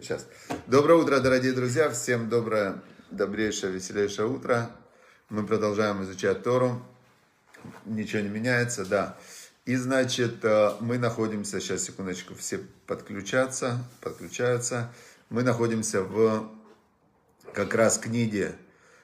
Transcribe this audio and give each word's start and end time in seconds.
Сейчас. 0.00 0.26
Доброе 0.66 0.94
утро, 0.94 1.20
дорогие 1.20 1.52
друзья. 1.52 1.90
Всем 1.90 2.30
доброе, 2.30 2.80
добрейшее, 3.10 3.70
веселейшее 3.70 4.28
утро. 4.28 4.70
Мы 5.28 5.46
продолжаем 5.46 6.02
изучать 6.04 6.42
Тору. 6.42 6.82
Ничего 7.84 8.22
не 8.22 8.30
меняется, 8.30 8.86
да. 8.86 9.18
И, 9.66 9.76
значит, 9.76 10.42
э, 10.42 10.72
мы 10.80 10.96
находимся, 10.96 11.60
сейчас, 11.60 11.82
секундочку, 11.82 12.34
все 12.34 12.60
подключаться, 12.86 13.84
подключаются. 14.00 14.90
Мы 15.28 15.42
находимся 15.42 16.00
в 16.00 16.50
как 17.52 17.74
раз 17.74 17.98
книге, 17.98 18.54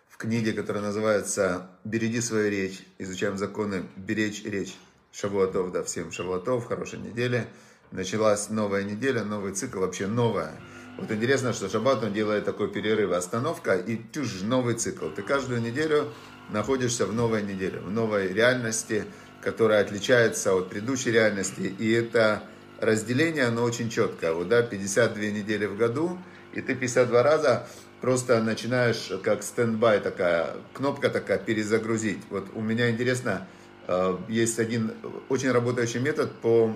в 0.09 0.17
книге, 0.17 0.55
которая 0.55 0.83
называется 0.83 1.69
«Береги 1.85 2.23
свою 2.23 2.51
речь». 2.51 2.83
Изучаем 2.97 3.37
законы 3.37 3.85
«Беречь 3.97 4.45
речь». 4.45 4.75
Шавуатов, 5.13 5.73
да, 5.73 5.83
всем 5.83 6.11
шавуатов, 6.11 6.67
хорошей 6.67 7.01
недели. 7.01 7.47
Началась 7.91 8.49
новая 8.49 8.83
неделя, 8.83 9.25
новый 9.25 9.53
цикл, 9.53 9.81
вообще 9.81 10.07
новая. 10.07 10.59
Вот 10.99 11.11
интересно, 11.13 11.53
что 11.53 11.69
Шаббат, 11.69 12.03
он 12.03 12.15
делает 12.15 12.47
такой 12.47 12.71
перерыв, 12.71 13.13
остановка 13.13 13.77
и 13.77 13.97
тюж, 13.97 14.41
новый 14.43 14.75
цикл. 14.75 15.09
Ты 15.09 15.23
каждую 15.23 15.61
неделю 15.61 16.13
находишься 16.51 17.05
в 17.05 17.13
новой 17.13 17.43
неделе, 17.43 17.81
в 17.81 17.91
новой 17.91 18.33
реальности, 18.33 19.05
которая 19.43 19.83
отличается 19.83 20.55
от 20.55 20.71
предыдущей 20.71 21.11
реальности. 21.11 21.75
И 21.79 21.93
это 21.93 22.45
разделение, 22.81 23.45
оно 23.45 23.63
очень 23.63 23.91
четкое. 23.91 24.33
Вот, 24.33 24.49
да, 24.49 24.63
52 24.63 25.23
недели 25.25 25.67
в 25.67 25.77
году, 25.77 26.19
и 26.55 26.63
ты 26.63 26.75
52 26.75 27.23
раза 27.23 27.69
просто 28.01 28.43
начинаешь 28.43 29.13
как 29.23 29.43
стендбай 29.43 30.01
такая, 30.01 30.57
кнопка 30.73 31.11
такая, 31.11 31.39
перезагрузить. 31.39 32.21
Вот 32.31 32.47
у 32.55 32.63
меня 32.63 32.89
интересно, 32.91 33.47
э, 33.87 34.17
есть 34.29 34.59
один 34.59 34.93
очень 35.29 35.51
работающий 35.51 36.01
метод 36.01 36.33
по 36.41 36.75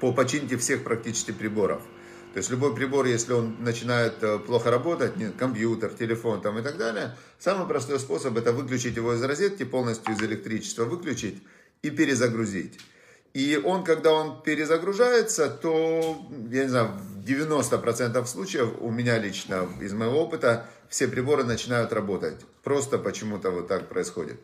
по 0.00 0.12
починке 0.14 0.56
всех 0.56 0.82
практически 0.82 1.30
приборов. 1.30 1.82
То 2.32 2.38
есть 2.38 2.50
любой 2.50 2.74
прибор, 2.74 3.06
если 3.06 3.32
он 3.32 3.56
начинает 3.60 4.22
э, 4.22 4.38
плохо 4.38 4.70
работать, 4.70 5.12
компьютер, 5.36 5.90
телефон 5.90 6.40
там 6.40 6.58
и 6.58 6.62
так 6.62 6.76
далее, 6.76 7.16
самый 7.38 7.66
простой 7.66 7.98
способ 7.98 8.36
это 8.36 8.52
выключить 8.52 8.96
его 8.96 9.14
из 9.14 9.22
розетки, 9.22 9.64
полностью 9.64 10.14
из 10.14 10.22
электричества 10.22 10.84
выключить 10.84 11.42
и 11.82 11.90
перезагрузить. 11.90 12.78
И 13.34 13.60
он, 13.64 13.84
когда 13.84 14.12
он 14.12 14.42
перезагружается, 14.42 15.48
то, 15.48 16.20
я 16.50 16.64
не 16.64 16.68
знаю, 16.68 16.90
в 16.98 17.24
90% 17.24 18.26
случаев, 18.26 18.74
у 18.80 18.90
меня 18.90 19.18
лично, 19.18 19.68
из 19.80 19.92
моего 19.92 20.20
опыта, 20.22 20.66
все 20.88 21.08
приборы 21.08 21.44
начинают 21.44 21.92
работать. 21.92 22.36
Просто 22.62 22.98
почему-то 22.98 23.50
вот 23.50 23.68
так 23.68 23.88
происходит. 23.88 24.38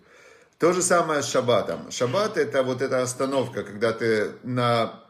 То 0.59 0.73
же 0.73 0.83
самое 0.83 1.23
с 1.23 1.27
шаббатом. 1.27 1.91
Шаббат 1.91 2.37
это 2.37 2.63
вот 2.63 2.81
эта 2.81 3.03
остановка, 3.03 3.63
когда 3.63 3.93
ты 3.93 4.31
на, 4.43 5.03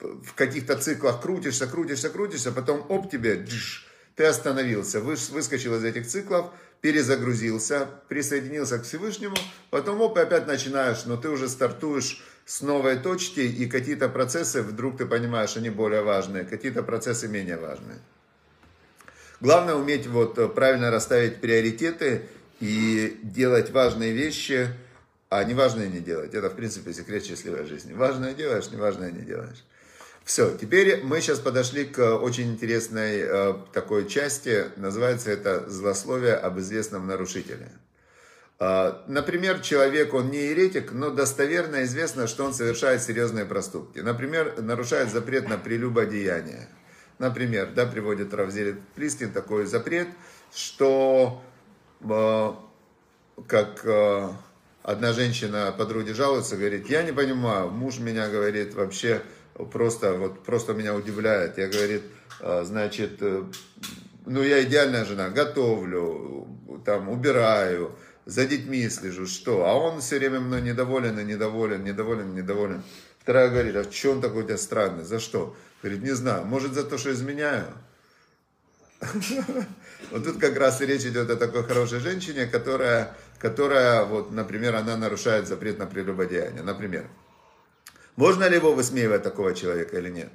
в 0.00 0.34
каких-то 0.34 0.76
циклах 0.76 1.22
крутишься, 1.22 1.66
крутишься, 1.66 2.10
крутишься, 2.10 2.52
потом 2.52 2.84
оп 2.88 3.10
тебе, 3.10 3.36
джиш, 3.36 3.86
ты 4.16 4.24
остановился, 4.24 5.00
выскочил 5.00 5.74
из 5.76 5.84
этих 5.84 6.06
циклов, 6.06 6.50
перезагрузился, 6.80 7.88
присоединился 8.08 8.78
к 8.78 8.84
Всевышнему, 8.84 9.36
потом 9.70 10.00
оп, 10.00 10.18
и 10.18 10.20
опять 10.20 10.46
начинаешь, 10.46 11.04
но 11.06 11.16
ты 11.16 11.28
уже 11.28 11.48
стартуешь 11.48 12.22
с 12.44 12.60
новой 12.60 12.96
точки, 12.96 13.40
и 13.40 13.66
какие-то 13.66 14.08
процессы, 14.08 14.62
вдруг 14.62 14.98
ты 14.98 15.06
понимаешь, 15.06 15.56
они 15.56 15.70
более 15.70 16.02
важные, 16.02 16.44
какие-то 16.44 16.82
процессы 16.82 17.26
менее 17.26 17.56
важные. 17.56 17.98
Главное 19.40 19.74
уметь 19.74 20.06
вот 20.06 20.54
правильно 20.54 20.90
расставить 20.90 21.40
приоритеты 21.40 22.28
и 22.60 23.18
делать 23.22 23.70
важные 23.70 24.12
вещи– 24.12 24.68
а 25.34 25.42
неважное 25.42 25.88
не 25.88 25.98
делать. 25.98 26.32
Это, 26.32 26.48
в 26.48 26.54
принципе, 26.54 26.92
секрет 26.92 27.24
счастливой 27.24 27.66
жизни. 27.66 27.92
Важное 27.92 28.34
делаешь, 28.34 28.70
неважное 28.70 29.10
не 29.10 29.22
делаешь. 29.22 29.64
Все, 30.24 30.56
теперь 30.56 31.02
мы 31.04 31.20
сейчас 31.20 31.38
подошли 31.38 31.84
к 31.84 32.16
очень 32.16 32.52
интересной 32.52 33.20
э, 33.20 33.54
такой 33.74 34.08
части. 34.08 34.70
Называется 34.76 35.30
это 35.30 35.68
«Злословие 35.68 36.34
об 36.34 36.58
известном 36.60 37.06
нарушителе». 37.06 37.70
Э, 38.58 38.94
например, 39.06 39.60
человек, 39.60 40.14
он 40.14 40.30
не 40.30 40.38
еретик, 40.38 40.92
но 40.92 41.10
достоверно 41.10 41.84
известно, 41.84 42.26
что 42.26 42.46
он 42.46 42.54
совершает 42.54 43.02
серьезные 43.02 43.44
проступки. 43.44 43.98
Например, 43.98 44.54
нарушает 44.62 45.10
запрет 45.10 45.46
на 45.46 45.58
прелюбодеяние. 45.58 46.68
Например, 47.18 47.70
да, 47.74 47.84
приводит 47.84 48.32
Равзелит 48.32 48.80
Плискин 48.94 49.30
такой 49.30 49.66
запрет, 49.66 50.08
что 50.54 51.42
э, 52.00 52.52
как... 53.46 53.84
Э, 53.84 54.30
Одна 54.86 55.14
женщина 55.14 55.74
подруге 55.78 56.12
жалуется, 56.12 56.58
говорит, 56.58 56.90
я 56.90 57.02
не 57.02 57.12
понимаю, 57.12 57.70
муж 57.70 58.00
меня, 58.00 58.28
говорит, 58.28 58.74
вообще 58.74 59.22
просто, 59.54 60.14
вот, 60.14 60.44
просто 60.44 60.74
меня 60.74 60.94
удивляет. 60.94 61.58
Я, 61.58 61.68
говорит, 61.68 62.02
«А, 62.40 62.64
значит, 62.64 63.18
э, 63.20 63.44
ну 64.26 64.42
я 64.42 64.62
идеальная 64.64 65.04
жена, 65.04 65.30
готовлю, 65.30 66.46
там, 66.84 67.08
убираю, 67.08 67.96
за 68.26 68.46
детьми 68.46 68.88
слежу, 68.88 69.26
что? 69.26 69.66
А 69.66 69.74
он 69.74 70.00
все 70.00 70.18
время 70.18 70.40
мной 70.40 70.62
недоволен 70.62 71.18
и 71.18 71.24
недоволен, 71.24 71.84
недоволен, 71.84 72.34
недоволен. 72.34 72.82
Вторая 73.20 73.48
говорит, 73.48 73.76
а 73.76 73.90
что 73.90 74.12
он 74.12 74.20
такой 74.20 74.42
у 74.42 74.46
тебя 74.46 74.58
странный, 74.58 75.04
за 75.04 75.20
что? 75.20 75.56
Говорит, 75.82 76.02
не 76.02 76.12
знаю, 76.12 76.44
может 76.46 76.72
за 76.72 76.84
то, 76.84 76.98
что 76.98 77.12
изменяю? 77.12 77.66
Вот 80.10 80.22
тут 80.22 80.38
как 80.38 80.56
раз 80.58 80.82
и 80.82 80.86
речь 80.86 81.04
идет 81.06 81.30
о 81.30 81.36
такой 81.36 81.64
хорошей 81.64 81.98
женщине, 81.98 82.46
которая 82.46 83.16
которая, 83.44 84.04
вот, 84.04 84.30
например, 84.30 84.74
она 84.74 84.96
нарушает 84.96 85.46
запрет 85.46 85.78
на 85.78 85.84
прелюбодеяние. 85.84 86.62
Например, 86.62 87.06
можно 88.16 88.48
ли 88.48 88.56
его 88.56 88.72
высмеивать 88.72 89.22
такого 89.22 89.54
человека 89.54 89.98
или 89.98 90.08
нет? 90.08 90.30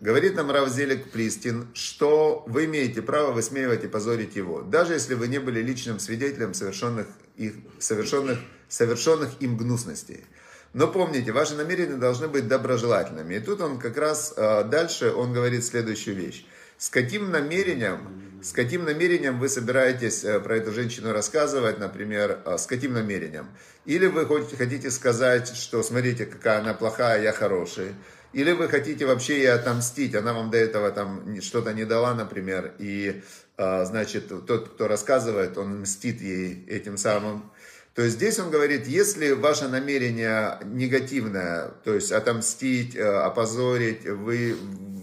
Говорит 0.00 0.34
нам 0.34 0.50
Равзелик 0.50 1.10
Пристин, 1.10 1.68
что 1.74 2.42
вы 2.46 2.64
имеете 2.64 3.02
право 3.02 3.32
высмеивать 3.32 3.84
и 3.84 3.88
позорить 3.88 4.34
его, 4.34 4.62
даже 4.62 4.94
если 4.94 5.14
вы 5.14 5.28
не 5.28 5.38
были 5.38 5.60
личным 5.60 6.00
свидетелем 6.00 6.54
совершенных, 6.54 7.06
их, 7.36 7.54
совершенных, 7.78 8.38
совершенных 8.68 9.30
им 9.40 9.58
гнусностей. 9.58 10.24
Но 10.72 10.88
помните, 10.88 11.32
ваши 11.32 11.54
намерения 11.54 11.96
должны 11.96 12.28
быть 12.28 12.48
доброжелательными. 12.48 13.34
И 13.34 13.40
тут 13.40 13.60
он 13.60 13.78
как 13.78 13.98
раз 13.98 14.32
э, 14.36 14.64
дальше, 14.64 15.12
он 15.12 15.32
говорит 15.32 15.64
следующую 15.64 16.16
вещь. 16.16 16.46
С 16.80 16.88
каким 16.88 17.30
намерением 17.30 18.40
с 18.42 18.52
каким 18.52 18.86
намерением 18.86 19.38
вы 19.38 19.50
собираетесь 19.50 20.24
э, 20.24 20.40
про 20.40 20.56
эту 20.56 20.72
женщину 20.72 21.12
рассказывать, 21.12 21.78
например, 21.78 22.40
э, 22.46 22.56
с 22.56 22.64
каким 22.66 22.94
намерением? 22.94 23.48
Или 23.84 24.06
вы 24.06 24.24
хотите 24.56 24.90
сказать, 24.90 25.54
что 25.54 25.82
смотрите, 25.82 26.24
какая 26.24 26.60
она 26.60 26.72
плохая, 26.72 27.22
я 27.22 27.32
хороший. 27.32 27.94
Или 28.32 28.52
вы 28.52 28.66
хотите 28.68 29.04
вообще 29.04 29.40
ей 29.40 29.52
отомстить, 29.52 30.14
она 30.14 30.32
вам 30.32 30.50
до 30.50 30.56
этого 30.56 30.90
там 30.90 31.38
что-то 31.42 31.74
не 31.74 31.84
дала, 31.84 32.14
например, 32.14 32.72
и, 32.78 33.22
э, 33.58 33.84
значит, 33.84 34.32
тот, 34.46 34.70
кто 34.70 34.88
рассказывает, 34.88 35.58
он 35.58 35.82
мстит 35.82 36.22
ей 36.22 36.64
этим 36.66 36.96
самым. 36.96 37.52
То 37.94 38.02
есть 38.02 38.16
здесь 38.16 38.38
он 38.38 38.50
говорит, 38.50 38.86
если 38.86 39.32
ваше 39.32 39.68
намерение 39.68 40.58
негативное, 40.64 41.72
то 41.84 41.94
есть 41.94 42.12
отомстить, 42.12 42.96
опозорить, 42.96 44.04
вы 44.04 44.56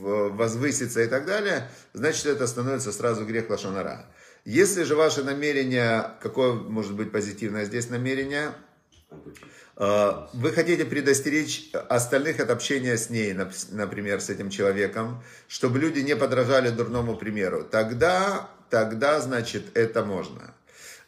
возвыситься 0.07 1.01
и 1.01 1.07
так 1.07 1.25
далее, 1.25 1.69
значит 1.93 2.25
это 2.25 2.47
становится 2.47 2.91
сразу 2.91 3.25
грех 3.25 3.49
лошонара. 3.49 4.05
Если 4.45 4.83
же 4.83 4.95
ваше 4.95 5.23
намерение, 5.23 6.11
какое 6.21 6.53
может 6.53 6.95
быть 6.95 7.11
позитивное 7.11 7.65
здесь 7.65 7.89
намерение, 7.89 8.53
э, 9.75 10.11
вы 10.33 10.51
хотите 10.53 10.85
предостеречь 10.85 11.69
остальных 11.89 12.39
от 12.39 12.49
общения 12.49 12.95
с 12.95 13.09
ней, 13.09 13.33
например, 13.33 14.21
с 14.21 14.29
этим 14.29 14.49
человеком, 14.49 15.21
чтобы 15.49 15.79
люди 15.79 15.99
не 15.99 16.15
подражали 16.15 16.69
дурному 16.69 17.17
примеру, 17.17 17.67
тогда, 17.69 18.49
тогда 18.69 19.19
значит, 19.19 19.77
это 19.77 20.05
можно. 20.05 20.53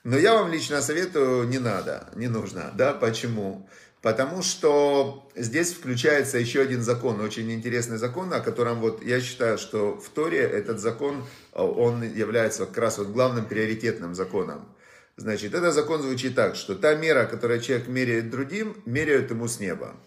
Но 0.03 0.17
я 0.17 0.33
вам 0.35 0.51
лично 0.51 0.81
советую, 0.81 1.47
не 1.47 1.59
надо, 1.59 2.07
не 2.15 2.27
нужно. 2.27 2.71
Да? 2.75 2.93
Почему? 2.93 3.67
Потому 4.01 4.41
что 4.41 5.29
здесь 5.35 5.73
включается 5.73 6.37
еще 6.37 6.61
один 6.61 6.81
закон, 6.81 7.19
очень 7.19 7.51
интересный 7.51 7.97
закон, 7.97 8.33
о 8.33 8.39
котором 8.39 8.79
вот 8.79 9.03
я 9.03 9.19
считаю, 9.19 9.57
что 9.57 9.99
в 9.99 10.07
Торе 10.09 10.39
этот 10.39 10.79
закон, 10.79 11.25
э, 11.51 11.61
он 11.61 12.01
является 12.03 12.65
как 12.65 12.77
раз 12.77 12.97
вот 12.97 13.09
главным 13.09 13.45
приоритетным 13.45 14.15
законом. 14.15 14.65
Значит, 15.17 15.53
этот 15.53 15.73
закон 15.73 16.01
звучит 16.01 16.33
так, 16.33 16.55
что 16.55 16.75
та 16.75 16.95
мера, 16.95 17.25
которую 17.25 17.59
человек 17.59 17.89
меряет 17.89 18.29
другим, 18.29 18.81
меряют 18.85 19.31
ему 19.31 19.49
с 19.49 19.59
неба. 19.59 19.97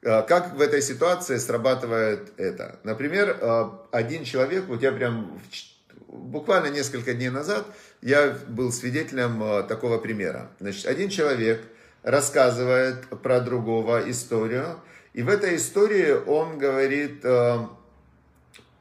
Э, 0.00 0.22
как 0.22 0.56
в 0.56 0.60
этой 0.62 0.80
ситуации 0.80 1.36
срабатывает 1.36 2.32
это? 2.38 2.80
Например, 2.84 3.36
э, 3.38 3.70
один 3.90 4.24
человек, 4.24 4.64
вот 4.64 4.80
я 4.80 4.92
прям 4.92 5.38
буквально 6.10 6.68
несколько 6.68 7.14
дней 7.14 7.30
назад, 7.30 7.66
я 8.02 8.36
был 8.48 8.72
свидетелем 8.72 9.66
такого 9.66 9.98
примера. 9.98 10.50
Значит, 10.58 10.86
один 10.86 11.08
человек– 11.08 11.62
рассказывает 12.02 13.06
про 13.22 13.40
другого 13.40 14.10
историю. 14.10 14.80
И 15.12 15.22
в 15.22 15.28
этой 15.28 15.56
истории 15.56 16.12
он 16.12 16.58
говорит, 16.58 17.20
э, 17.24 17.58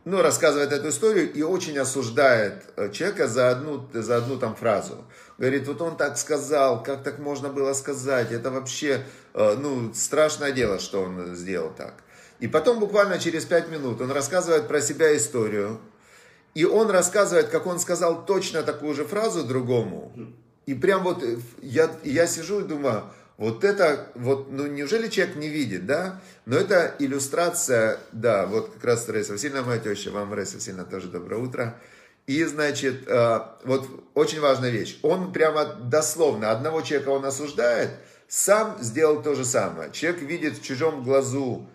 ну, 0.06 0.22
рассказывает 0.22 0.72
эту 0.72 0.90
историю 0.90 1.31
и 1.31 1.42
очень 1.42 1.78
осуждает 1.78 2.64
э, 2.76 2.92
человека 2.92 3.28
за 3.28 3.50
одну, 3.50 3.88
за 3.94 4.18
одну 4.18 4.38
там 4.38 4.56
фразу. 4.56 5.06
Говорит, 5.38 5.68
вот 5.68 5.82
он 5.82 5.98
так 5.98 6.18
сказал, 6.18 6.84
как 6.84 7.04
так 7.04 7.20
можно 7.20 7.50
было 7.50 7.74
сказать, 7.74 8.32
это 8.32 8.52
вообще, 8.52 9.04
э, 9.34 9.56
ну, 9.60 9.92
страшное 9.94 10.52
дело, 10.52 10.80
что 10.80 11.02
он 11.02 11.36
сделал 11.36 11.72
так. 11.75 11.96
И 12.40 12.48
потом 12.48 12.80
буквально 12.80 13.20
через 13.20 13.44
пять 13.44 13.70
минут 13.70 14.00
он 14.02 14.12
рассказывает 14.12 14.68
про 14.68 14.82
себя 14.82 15.16
историю. 15.18 15.80
И 16.54 16.66
он 16.66 16.90
рассказывает, 16.90 17.50
как 17.50 17.68
он 17.68 17.80
сказал 17.80 18.25
точно 18.25 18.63
такую 18.63 18.94
же 18.96 19.06
фразу 19.06 19.44
другому. 19.44 20.12
И 20.66 20.74
прям 20.74 21.04
вот 21.04 21.24
э, 21.24 21.38
я, 21.62 21.90
я 22.04 22.28
сижу 22.28 22.60
и 22.62 22.63
думаю, 22.63 23.04
вот 23.38 23.63
это, 23.63 24.12
вот, 24.16 24.51
ну 24.51 24.68
неужели 24.68 25.07
человек 25.07 25.36
не 25.36 25.48
видит, 25.48 25.86
да? 25.86 26.22
Но 26.46 26.57
это 26.57 26.94
иллюстрация, 27.00 28.00
да, 28.12 28.46
вот 28.46 28.74
как 28.74 28.84
раз 28.84 29.07
Рейса 29.07 29.31
Васильевна, 29.31 29.63
моя 29.63 29.80
теща, 29.80 30.12
вам 30.12 30.34
Рейса 30.34 30.56
Васильевна 30.56 30.84
тоже 30.84 31.07
доброе 31.07 31.42
утро. 31.42 31.75
И, 32.28 32.44
значит, 32.44 33.07
э, 33.07 33.40
вот 33.63 33.88
очень 34.13 34.42
важная 34.42 34.69
вещь. 34.69 35.00
Он 35.01 35.34
прямо 35.34 35.66
дословно, 35.66 36.51
одного 36.51 36.81
человека 36.81 37.10
он 37.10 37.25
осуждает, 37.25 37.90
сам 38.28 38.78
сделал 38.81 39.24
то 39.24 39.34
же 39.34 39.46
самое. 39.46 39.92
Человек 39.92 40.22
видит 40.22 40.57
в 40.57 40.63
чужом 40.63 41.04
глазу, 41.04 41.68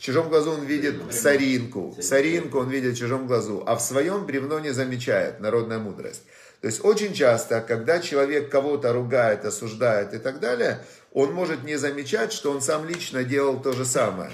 в 0.00 0.02
чужом 0.02 0.30
глазу 0.30 0.52
он 0.52 0.64
видит 0.64 0.96
соринку, 1.12 1.94
соринку 2.00 2.60
он 2.60 2.70
видит 2.70 2.94
в 2.94 2.98
чужом 2.98 3.26
глазу, 3.26 3.62
а 3.66 3.76
в 3.76 3.82
своем 3.82 4.24
бревно 4.24 4.58
не 4.58 4.70
замечает, 4.70 5.40
народная 5.40 5.78
мудрость. 5.78 6.22
То 6.62 6.68
есть 6.68 6.82
очень 6.82 7.12
часто, 7.12 7.60
когда 7.60 7.98
человек 7.98 8.50
кого-то 8.50 8.94
ругает, 8.94 9.44
осуждает 9.44 10.14
и 10.14 10.18
так 10.18 10.40
далее, 10.40 10.82
он 11.12 11.34
может 11.34 11.64
не 11.64 11.76
замечать, 11.76 12.32
что 12.32 12.50
он 12.50 12.62
сам 12.62 12.88
лично 12.88 13.24
делал 13.24 13.60
то 13.60 13.72
же 13.72 13.84
самое. 13.84 14.30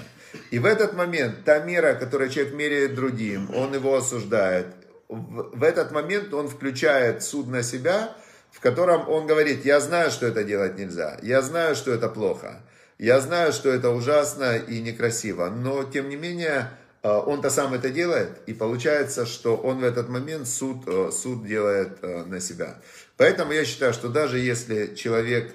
И 0.53 0.61
в 0.61 0.67
этот 0.67 0.93
момент 0.93 1.43
та 1.45 1.59
мера, 1.59 1.95
которую 1.95 2.31
человек 2.31 2.55
меряет 2.55 2.95
другим, 2.95 3.53
он 3.53 3.75
его 3.75 3.97
осуждает, 3.97 4.67
в, 5.09 5.65
этот 5.65 5.91
момент 5.91 6.33
он 6.33 6.49
включает 6.49 7.25
суд 7.25 7.49
на 7.49 7.65
себя, 7.65 8.17
в 8.53 8.61
котором 8.61 9.09
он 9.09 9.27
говорит, 9.27 9.65
я 9.65 9.81
знаю, 9.81 10.13
что 10.13 10.27
это 10.27 10.45
делать 10.45 10.79
нельзя, 10.79 11.19
я 11.23 11.43
знаю, 11.43 11.75
что 11.75 11.93
это 11.93 12.09
плохо, 12.09 12.63
я 12.99 13.21
знаю, 13.21 13.53
что 13.53 13.69
это 13.71 13.91
ужасно 13.91 14.57
и 14.57 14.81
некрасиво, 14.81 15.51
но 15.51 15.85
тем 15.85 16.09
не 16.09 16.17
менее 16.17 16.71
э, 17.03 17.11
он-то 17.11 17.51
сам 17.51 17.75
это 17.75 17.91
делает, 17.91 18.31
и 18.47 18.55
получается, 18.55 19.27
что 19.27 19.57
он 19.57 19.81
в 19.81 19.85
этот 19.85 20.09
момент 20.09 20.49
суд, 20.49 20.79
э, 20.87 21.11
суд 21.13 21.47
делает 21.47 21.99
э, 22.01 22.25
на 22.25 22.41
себя. 22.41 22.81
Поэтому 23.19 23.53
я 23.53 23.65
считаю, 23.65 23.93
что 23.93 24.09
даже 24.09 24.39
если 24.39 24.95
человек 24.95 25.55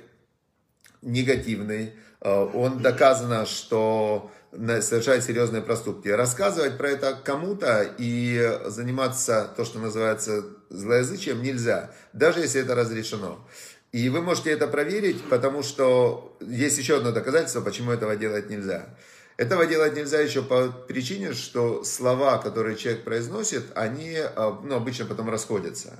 негативный, 1.02 1.94
он 2.20 2.78
доказано, 2.78 3.48
что 3.48 4.30
совершать 4.52 5.24
серьезные 5.24 5.64
проступки. 5.64 6.08
Рассказывать 6.10 6.78
про 6.78 6.90
это 6.90 7.16
кому-то 7.16 7.96
и 7.98 8.60
заниматься 8.68 9.52
то, 9.58 9.66
что 9.66 9.80
называется 9.80 10.44
злоязычием, 10.70 11.42
нельзя, 11.42 11.92
даже 12.14 12.42
если 12.42 12.62
это 12.62 12.76
разрешено. 12.76 13.44
И 13.92 14.08
вы 14.10 14.22
можете 14.22 14.52
это 14.52 14.68
проверить, 14.68 15.22
потому 15.30 15.64
что 15.64 16.38
есть 16.40 16.78
еще 16.78 16.98
одно 16.98 17.12
доказательство, 17.12 17.62
почему 17.62 17.92
этого 17.92 18.16
делать 18.16 18.50
нельзя. 18.50 18.88
Этого 19.36 19.66
делать 19.66 19.96
нельзя 19.96 20.20
еще 20.20 20.44
по 20.44 20.70
причине, 20.88 21.34
что 21.34 21.84
слова, 21.84 22.38
которые 22.38 22.78
человек 22.78 23.04
произносит, 23.04 23.66
они 23.76 24.16
а, 24.18 24.60
ну, 24.64 24.76
обычно 24.76 25.06
потом 25.06 25.30
расходятся. 25.30 26.00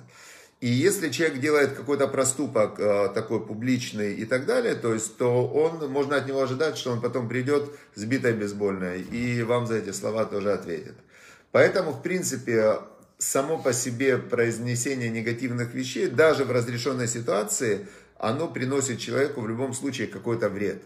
И 0.62 0.68
если 0.68 1.10
человек 1.10 1.40
делает 1.40 1.74
какой-то 1.74 2.08
проступок 2.08 2.80
э, 2.80 3.10
такой 3.16 3.44
публичный 3.44 4.14
и 4.14 4.26
так 4.26 4.46
далее, 4.46 4.76
то 4.76 4.94
есть, 4.94 5.18
то 5.18 5.48
он, 5.48 5.90
можно 5.90 6.18
от 6.18 6.28
него 6.28 6.44
ожидать, 6.44 6.78
что 6.78 6.92
он 6.92 7.02
потом 7.02 7.28
придет 7.28 7.72
сбитой 7.96 8.34
бейсбольной 8.34 9.02
и 9.02 9.42
вам 9.42 9.66
за 9.66 9.78
эти 9.78 9.92
слова 9.92 10.26
тоже 10.26 10.54
ответит. 10.54 10.94
Поэтому, 11.52 11.92
в 11.92 12.04
принципе, 12.04 12.76
само 13.22 13.60
по 13.60 13.72
себе 13.72 14.18
произнесение 14.18 15.10
негативных 15.10 15.74
вещей, 15.76 16.08
даже 16.08 16.44
в 16.44 16.52
разрешенной 16.52 17.08
ситуации, 17.08 17.88
оно 18.18 18.48
приносит 18.48 19.00
человеку 19.00 19.42
в 19.42 19.48
любом 19.48 19.74
случае 19.74 20.08
какой-то 20.08 20.50
вред. 20.50 20.82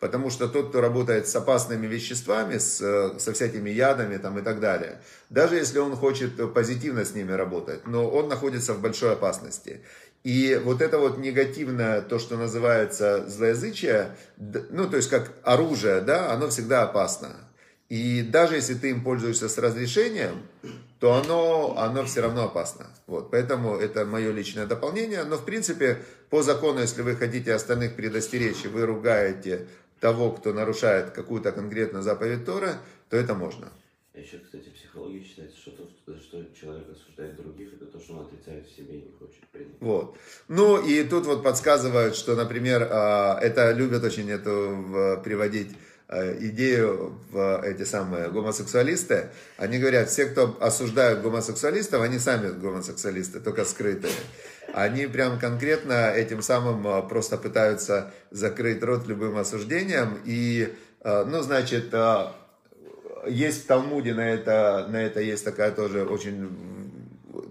Потому 0.00 0.30
что 0.30 0.48
тот, 0.48 0.70
кто 0.70 0.80
работает 0.80 1.28
с 1.28 1.36
опасными 1.36 1.86
веществами, 1.86 2.58
с, 2.58 2.78
со 3.18 3.32
всякими 3.32 3.70
ядами 3.70 4.16
там, 4.16 4.38
и 4.38 4.42
так 4.42 4.60
далее, 4.60 5.02
даже 5.28 5.56
если 5.56 5.78
он 5.78 5.94
хочет 5.94 6.54
позитивно 6.54 7.04
с 7.04 7.14
ними 7.14 7.32
работать, 7.32 7.86
но 7.86 8.08
он 8.08 8.28
находится 8.28 8.72
в 8.72 8.80
большой 8.80 9.12
опасности. 9.12 9.82
И 10.24 10.58
вот 10.64 10.80
это 10.80 10.98
вот 10.98 11.18
негативное, 11.18 12.00
то, 12.00 12.18
что 12.18 12.38
называется 12.38 13.28
злоязычие, 13.28 14.16
ну, 14.38 14.88
то 14.88 14.96
есть 14.96 15.10
как 15.10 15.32
оружие, 15.42 16.00
да, 16.00 16.32
оно 16.32 16.48
всегда 16.48 16.82
опасно. 16.82 17.36
И 17.90 18.22
даже 18.22 18.54
если 18.54 18.74
ты 18.74 18.90
им 18.90 19.04
пользуешься 19.04 19.48
с 19.48 19.58
разрешением, 19.58 20.42
то 21.04 21.12
оно, 21.12 21.74
оно 21.76 22.02
все 22.06 22.22
равно 22.22 22.44
опасно. 22.44 22.86
Вот, 23.06 23.30
поэтому 23.30 23.76
это 23.76 24.06
мое 24.06 24.32
личное 24.32 24.64
дополнение. 24.64 25.24
Но, 25.24 25.36
в 25.36 25.44
принципе, 25.44 25.98
по 26.30 26.40
закону, 26.40 26.80
если 26.80 27.02
вы 27.02 27.14
хотите 27.14 27.52
остальных 27.52 27.94
предостеречь, 27.94 28.64
и 28.64 28.68
вы 28.68 28.86
ругаете 28.86 29.66
того, 30.00 30.32
кто 30.32 30.54
нарушает 30.54 31.10
какую-то 31.10 31.52
конкретную 31.52 32.02
заповедь 32.02 32.46
Тора, 32.46 32.78
то 33.10 33.18
это 33.18 33.34
можно. 33.34 33.70
А 34.14 34.18
еще, 34.18 34.38
кстати, 34.38 34.70
психология 34.70 35.22
считается, 35.22 35.58
что 35.58 35.72
то, 35.72 36.18
что 36.18 36.42
человек 36.58 36.86
осуждает 36.90 37.36
других, 37.36 37.74
это 37.74 37.84
то, 37.84 38.00
что 38.00 38.14
он 38.14 38.24
отрицает 38.24 38.66
в 38.66 38.74
себе 38.74 39.00
и 39.00 39.02
не 39.02 39.12
хочет 39.18 39.46
принять. 39.52 39.76
Вот. 39.80 40.16
Ну, 40.48 40.82
и 40.82 41.04
тут 41.04 41.26
вот 41.26 41.42
подсказывают, 41.42 42.16
что, 42.16 42.34
например, 42.34 42.88
а, 42.90 43.38
это 43.42 43.72
любят 43.72 44.02
очень 44.04 44.30
эту 44.30 45.20
приводить 45.22 45.76
идею 46.08 47.18
в 47.30 47.62
эти 47.64 47.84
самые 47.84 48.30
гомосексуалисты. 48.30 49.28
Они 49.56 49.78
говорят, 49.78 50.08
все, 50.10 50.26
кто 50.26 50.56
осуждают 50.60 51.22
гомосексуалистов, 51.22 52.02
они 52.02 52.18
сами 52.18 52.50
гомосексуалисты, 52.50 53.40
только 53.40 53.64
скрытые 53.64 54.12
они 54.74 55.06
прям 55.06 55.38
конкретно 55.38 56.10
этим 56.10 56.42
самым 56.42 56.86
а, 56.88 57.02
просто 57.02 57.38
пытаются 57.38 58.12
закрыть 58.30 58.82
рот 58.82 59.06
любым 59.06 59.38
осуждением. 59.38 60.18
И, 60.24 60.74
а, 61.00 61.24
ну, 61.24 61.42
значит, 61.42 61.94
есть 63.26 63.64
в 63.64 63.66
Талмуде 63.66 64.14
на 64.14 64.28
это, 64.28 64.86
на 64.90 64.96
это 64.96 65.20
есть 65.20 65.44
такая 65.44 65.70
тоже 65.70 66.04
очень 66.04 66.50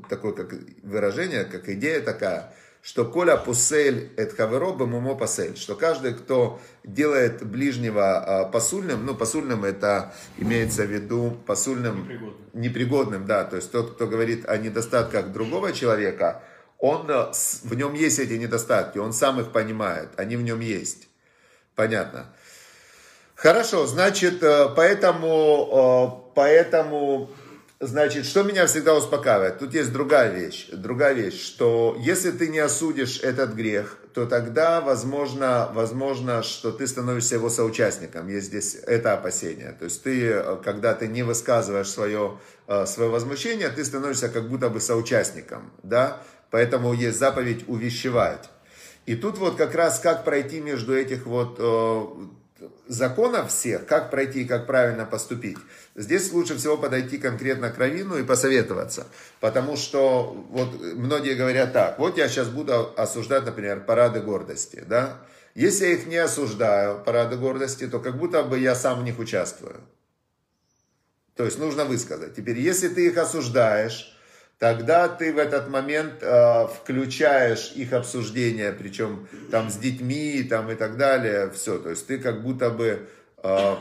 такое 0.10 0.34
как 0.34 0.54
выражение, 0.84 1.46
как 1.46 1.70
идея 1.70 2.02
такая, 2.02 2.54
что 2.84 3.06
коля 3.06 3.38
пусель 3.38 4.12
эт 4.18 4.36
хаверо 4.36 4.74
мумо 4.74 5.16
пасель, 5.16 5.56
что 5.56 5.76
каждый, 5.76 6.14
кто 6.14 6.60
делает 6.84 7.42
ближнего 7.42 8.50
посульным, 8.52 9.06
ну, 9.06 9.16
посульным 9.16 9.64
это 9.64 10.14
имеется 10.38 10.84
в 10.84 10.92
виду 10.92 11.38
посульным, 11.48 12.02
непригодным. 12.04 12.36
непригодным, 12.54 13.26
да, 13.26 13.46
то 13.46 13.56
есть 13.56 13.72
тот, 13.72 13.96
кто 13.96 14.06
говорит 14.06 14.46
о 14.50 14.58
недостатках 14.58 15.32
другого 15.32 15.72
человека, 15.72 16.44
он, 16.78 17.10
э, 17.10 17.32
в 17.64 17.74
нем 17.74 17.94
есть 17.94 18.20
эти 18.20 18.34
недостатки, 18.34 18.98
он 18.98 19.14
сам 19.14 19.40
их 19.40 19.54
понимает, 19.54 20.10
они 20.18 20.36
в 20.36 20.42
нем 20.42 20.60
есть. 20.60 21.08
Понятно. 21.76 22.26
Хорошо, 23.36 23.86
значит, 23.88 24.44
э, 24.44 24.68
поэтому, 24.76 25.70
э, 25.72 26.34
поэтому, 26.36 27.30
значит, 27.86 28.26
что 28.26 28.44
меня 28.44 28.66
всегда 28.68 28.96
успокаивает? 28.96 29.60
Тут 29.60 29.74
есть 29.74 29.92
другая 29.92 30.32
вещь, 30.32 30.70
другая 30.72 31.14
вещь, 31.14 31.42
что 31.42 31.96
если 32.00 32.32
ты 32.32 32.48
не 32.48 32.60
осудишь 32.60 33.20
этот 33.22 33.54
грех, 33.54 33.98
то 34.14 34.26
тогда, 34.26 34.82
возможно, 34.82 35.70
возможно, 35.74 36.44
что 36.44 36.72
ты 36.72 36.88
становишься 36.88 37.36
его 37.36 37.50
соучастником. 37.50 38.28
Есть 38.28 38.48
здесь 38.48 38.76
это 38.76 39.14
опасение. 39.14 39.76
То 39.78 39.86
есть 39.86 40.04
ты, 40.04 40.44
когда 40.64 40.94
ты 40.94 41.08
не 41.08 41.24
высказываешь 41.24 41.90
свое, 41.90 42.38
свое 42.86 43.10
возмущение, 43.10 43.70
ты 43.70 43.84
становишься 43.84 44.30
как 44.30 44.50
будто 44.50 44.70
бы 44.70 44.80
соучастником, 44.80 45.72
да? 45.82 46.22
Поэтому 46.52 46.94
есть 46.94 47.18
заповедь 47.18 47.66
увещевать. 47.68 48.50
И 49.06 49.16
тут 49.16 49.38
вот 49.38 49.56
как 49.58 49.74
раз 49.76 50.00
как 50.00 50.24
пройти 50.24 50.62
между 50.62 50.96
этих 50.96 51.26
вот 51.26 51.58
э, 51.60 52.06
законов 52.88 53.50
всех, 53.50 53.86
как 53.86 54.12
пройти 54.12 54.44
и 54.44 54.46
как 54.46 54.68
правильно 54.68 55.06
поступить. 55.06 55.58
Здесь 55.96 56.32
лучше 56.32 56.58
всего 56.58 56.76
подойти 56.76 57.20
конкретно 57.20 57.70
к 57.70 57.78
Равину 57.78 58.18
и 58.18 58.24
посоветоваться. 58.24 59.06
Потому 59.40 59.78
что 59.78 60.34
вот 60.50 60.82
многие 60.96 61.36
говорят 61.36 61.72
так, 61.74 62.00
вот 62.00 62.18
я 62.18 62.28
сейчас 62.28 62.48
буду 62.50 62.92
осуждать, 62.98 63.46
например, 63.46 63.86
парады 63.86 64.20
гордости. 64.20 64.84
Да? 64.88 65.20
Если 65.54 65.86
я 65.86 65.92
их 65.92 66.08
не 66.08 66.18
осуждаю, 66.18 67.04
парады 67.04 67.38
гордости, 67.38 67.88
то 67.88 68.00
как 68.00 68.18
будто 68.18 68.42
бы 68.42 68.58
я 68.58 68.74
сам 68.74 69.02
в 69.02 69.04
них 69.04 69.20
участвую. 69.20 69.82
То 71.36 71.46
есть 71.46 71.60
нужно 71.60 71.86
высказать. 71.86 72.36
Теперь, 72.36 72.60
если 72.60 72.88
ты 72.88 73.08
их 73.08 73.18
осуждаешь, 73.18 74.18
тогда 74.58 75.08
ты 75.08 75.32
в 75.32 75.38
этот 75.38 75.70
момент 75.70 76.22
э, 76.22 76.68
включаешь 76.68 77.72
их 77.76 77.94
обсуждение, 77.94 78.72
причем 78.72 79.28
там 79.52 79.70
с 79.70 79.76
детьми 79.76 80.44
там, 80.44 80.72
и 80.72 80.76
так 80.76 80.98
далее, 80.98 81.52
все, 81.52 81.78
то 81.78 81.90
есть 81.90 82.08
ты 82.08 82.18
как 82.18 82.44
будто 82.44 82.70
бы 82.70 83.08
э, 83.44 83.76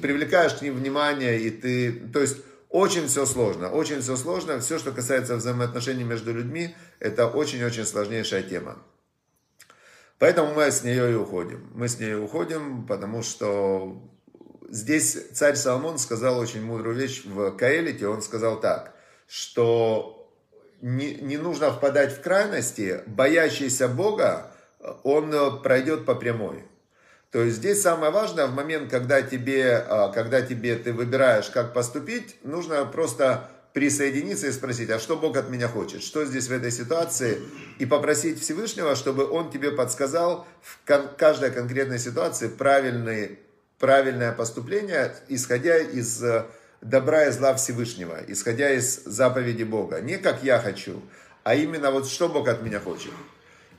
привлекаешь 0.00 0.54
к 0.54 0.62
ним 0.62 0.76
внимание, 0.76 1.40
и 1.40 1.50
ты, 1.50 1.92
то 2.12 2.20
есть 2.20 2.38
очень 2.68 3.08
все 3.08 3.26
сложно, 3.26 3.70
очень 3.70 4.00
все 4.00 4.16
сложно, 4.16 4.60
все, 4.60 4.78
что 4.78 4.92
касается 4.92 5.36
взаимоотношений 5.36 6.04
между 6.04 6.32
людьми, 6.32 6.74
это 6.98 7.26
очень-очень 7.26 7.84
сложнейшая 7.84 8.42
тема. 8.42 8.78
Поэтому 10.18 10.54
мы 10.54 10.70
с 10.70 10.84
нее 10.84 11.12
и 11.12 11.14
уходим. 11.14 11.70
Мы 11.74 11.88
с 11.88 11.98
нее 11.98 12.18
уходим, 12.18 12.86
потому 12.86 13.22
что 13.22 14.02
здесь 14.68 15.16
царь 15.32 15.56
Соломон 15.56 15.98
сказал 15.98 16.38
очень 16.38 16.62
мудрую 16.62 16.94
вещь 16.94 17.24
в 17.24 17.50
Каэлите. 17.52 18.06
Он 18.06 18.20
сказал 18.20 18.60
так 18.60 18.94
что 19.30 20.28
не, 20.80 21.14
не 21.14 21.36
нужно 21.36 21.70
впадать 21.70 22.12
в 22.12 22.20
крайности, 22.20 23.04
боящийся 23.06 23.86
Бога, 23.86 24.52
он 25.04 25.62
пройдет 25.62 26.04
по 26.04 26.16
прямой. 26.16 26.64
То 27.30 27.42
есть 27.42 27.58
здесь 27.58 27.80
самое 27.80 28.10
важное, 28.10 28.46
в 28.46 28.54
момент, 28.54 28.90
когда 28.90 29.22
тебе, 29.22 29.84
когда 30.14 30.42
тебе 30.42 30.74
ты 30.76 30.92
выбираешь, 30.92 31.48
как 31.50 31.72
поступить, 31.72 32.36
нужно 32.42 32.84
просто 32.84 33.48
присоединиться 33.72 34.48
и 34.48 34.52
спросить, 34.52 34.90
а 34.90 34.98
что 34.98 35.16
Бог 35.16 35.36
от 35.36 35.48
меня 35.48 35.68
хочет, 35.68 36.02
что 36.02 36.24
здесь 36.24 36.48
в 36.48 36.52
этой 36.52 36.72
ситуации, 36.72 37.40
и 37.78 37.86
попросить 37.86 38.40
Всевышнего, 38.40 38.96
чтобы 38.96 39.30
Он 39.30 39.50
тебе 39.50 39.70
подсказал 39.70 40.46
в 40.60 40.78
каждой 41.16 41.52
конкретной 41.52 42.00
ситуации 42.00 42.48
правильный, 42.48 43.38
правильное 43.78 44.32
поступление, 44.32 45.14
исходя 45.28 45.78
из 45.78 46.22
э, 46.22 46.46
добра 46.80 47.26
и 47.26 47.30
зла 47.30 47.54
Всевышнего, 47.54 48.18
исходя 48.26 48.72
из 48.72 49.04
заповеди 49.04 49.62
Бога. 49.62 50.00
Не 50.00 50.18
как 50.18 50.42
я 50.42 50.58
хочу, 50.58 51.00
а 51.44 51.54
именно 51.54 51.92
вот 51.92 52.08
что 52.08 52.28
Бог 52.28 52.48
от 52.48 52.62
меня 52.62 52.80
хочет. 52.80 53.12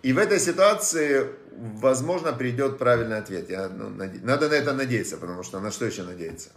И 0.04 0.14
в 0.14 0.18
этой 0.18 0.40
ситуации, 0.40 1.28
возможно, 1.52 2.34
придет 2.34 2.78
правильный 2.78 3.18
ответ. 3.18 3.50
Я, 3.50 3.70
ну, 3.70 3.90
надо 3.90 4.50
на 4.50 4.54
это 4.54 4.74
надеяться, 4.74 5.18
потому 5.18 5.44
что 5.44 5.60
на 5.60 5.72
что 5.72 5.86
еще 5.86 6.04
надеяться? 6.04 6.50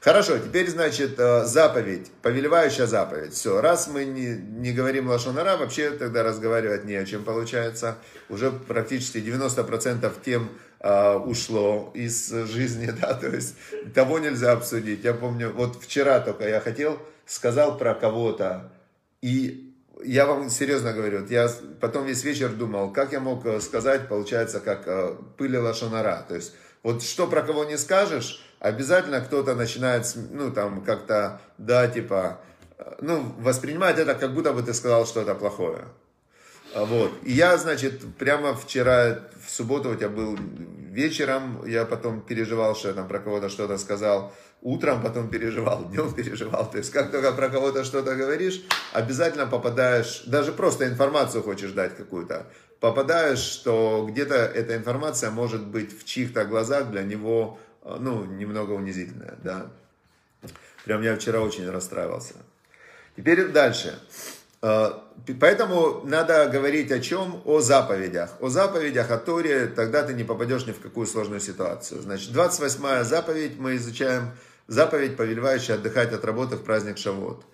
Хорошо, 0.00 0.38
теперь, 0.38 0.68
значит, 0.70 1.18
э, 1.18 1.44
заповедь, 1.44 2.10
повелевающая 2.22 2.86
заповедь. 2.86 3.34
Все, 3.34 3.60
раз 3.60 3.88
мы 3.88 4.04
не, 4.04 4.36
не 4.36 4.72
говорим 4.72 5.08
лошонара, 5.08 5.56
вообще 5.56 5.90
тогда 5.90 6.22
разговаривать 6.22 6.84
не 6.84 6.94
о 6.94 7.04
чем 7.04 7.24
получается. 7.24 7.98
Уже 8.28 8.52
практически 8.52 9.18
90% 9.18 10.12
тем 10.24 10.50
э, 10.78 11.14
ушло 11.16 11.90
из 11.94 12.30
жизни, 12.30 12.92
да, 13.00 13.14
то 13.14 13.26
есть 13.26 13.56
того 13.92 14.20
нельзя 14.20 14.52
обсудить. 14.52 15.02
Я 15.02 15.14
помню, 15.14 15.50
вот 15.50 15.82
вчера 15.82 16.20
только 16.20 16.48
я 16.48 16.60
хотел, 16.60 17.00
сказал 17.26 17.76
про 17.76 17.94
кого-то, 17.94 18.70
и 19.20 19.67
я 20.04 20.26
вам 20.26 20.50
серьезно 20.50 20.92
говорю, 20.92 21.26
я 21.26 21.50
потом 21.80 22.06
весь 22.06 22.24
вечер 22.24 22.50
думал, 22.50 22.92
как 22.92 23.12
я 23.12 23.20
мог 23.20 23.44
э, 23.46 23.60
сказать, 23.60 24.08
получается, 24.08 24.60
как 24.60 24.86
э, 24.86 25.14
пыли 25.36 25.58
лошонара. 25.58 26.24
То 26.28 26.34
есть, 26.34 26.54
вот 26.82 27.02
что 27.02 27.26
про 27.26 27.42
кого 27.42 27.64
не 27.64 27.76
скажешь, 27.76 28.42
обязательно 28.60 29.20
кто-то 29.20 29.54
начинает, 29.54 30.06
ну, 30.30 30.50
там, 30.50 30.82
как-то, 30.84 31.40
да, 31.58 31.88
типа, 31.88 32.40
ну, 33.00 33.34
воспринимать 33.38 33.98
это, 33.98 34.14
как 34.14 34.34
будто 34.34 34.52
бы 34.52 34.62
ты 34.62 34.74
сказал 34.74 35.06
что-то 35.06 35.34
плохое. 35.34 35.84
А, 36.74 36.84
вот. 36.84 37.12
И 37.22 37.32
я, 37.32 37.56
значит, 37.56 38.02
прямо 38.16 38.54
вчера, 38.54 39.20
в 39.44 39.50
субботу 39.50 39.90
у 39.90 39.94
тебя 39.94 40.08
был 40.08 40.38
вечером, 40.90 41.64
я 41.66 41.84
потом 41.84 42.20
переживал, 42.20 42.76
что 42.76 42.88
я 42.88 42.94
там 42.94 43.08
про 43.08 43.18
кого-то 43.18 43.48
что-то 43.48 43.78
сказал, 43.78 44.32
утром 44.62 45.02
потом 45.02 45.28
переживал, 45.28 45.84
днем 45.84 46.12
переживал. 46.14 46.70
То 46.70 46.78
есть, 46.78 46.90
как 46.90 47.10
только 47.10 47.32
про 47.32 47.48
кого-то 47.48 47.84
что-то 47.84 48.16
говоришь, 48.16 48.62
обязательно 48.92 49.46
попадаешь, 49.46 50.22
даже 50.26 50.52
просто 50.52 50.88
информацию 50.88 51.42
хочешь 51.42 51.72
дать 51.72 51.96
какую-то, 51.96 52.46
попадаешь, 52.80 53.38
что 53.38 54.06
где-то 54.08 54.34
эта 54.34 54.76
информация 54.76 55.30
может 55.30 55.66
быть 55.66 55.98
в 55.98 56.04
чьих-то 56.04 56.44
глазах 56.44 56.90
для 56.90 57.02
него 57.02 57.58
а, 57.82 57.96
ну, 57.98 58.24
немного 58.24 58.72
унизительная, 58.72 59.34
да. 59.42 59.70
Прям 60.84 61.02
я 61.02 61.16
вчера 61.16 61.40
очень 61.40 61.68
расстраивался. 61.68 62.34
Теперь 63.16 63.48
дальше. 63.48 63.98
А, 64.60 65.04
поэтому 65.40 66.02
надо 66.04 66.48
говорить 66.48 66.90
о 66.90 67.00
чем? 67.00 67.42
О 67.44 67.60
заповедях. 67.60 68.30
О 68.40 68.48
заповедях, 68.48 69.10
о 69.10 69.18
Торе, 69.18 69.66
тогда 69.66 70.02
ты 70.02 70.14
не 70.14 70.24
попадешь 70.24 70.66
ни 70.66 70.72
в 70.72 70.80
какую 70.80 71.06
сложную 71.06 71.40
ситуацию. 71.40 72.02
Значит, 72.02 72.32
28 72.32 73.04
заповедь 73.04 73.58
мы 73.58 73.76
изучаем. 73.76 74.30
Заповедь, 74.66 75.16
повелевающая 75.16 75.76
отдыхать 75.76 76.12
от 76.12 76.24
работы 76.24 76.56
в 76.56 76.64
праздник 76.64 76.98
Шавот. 76.98 77.44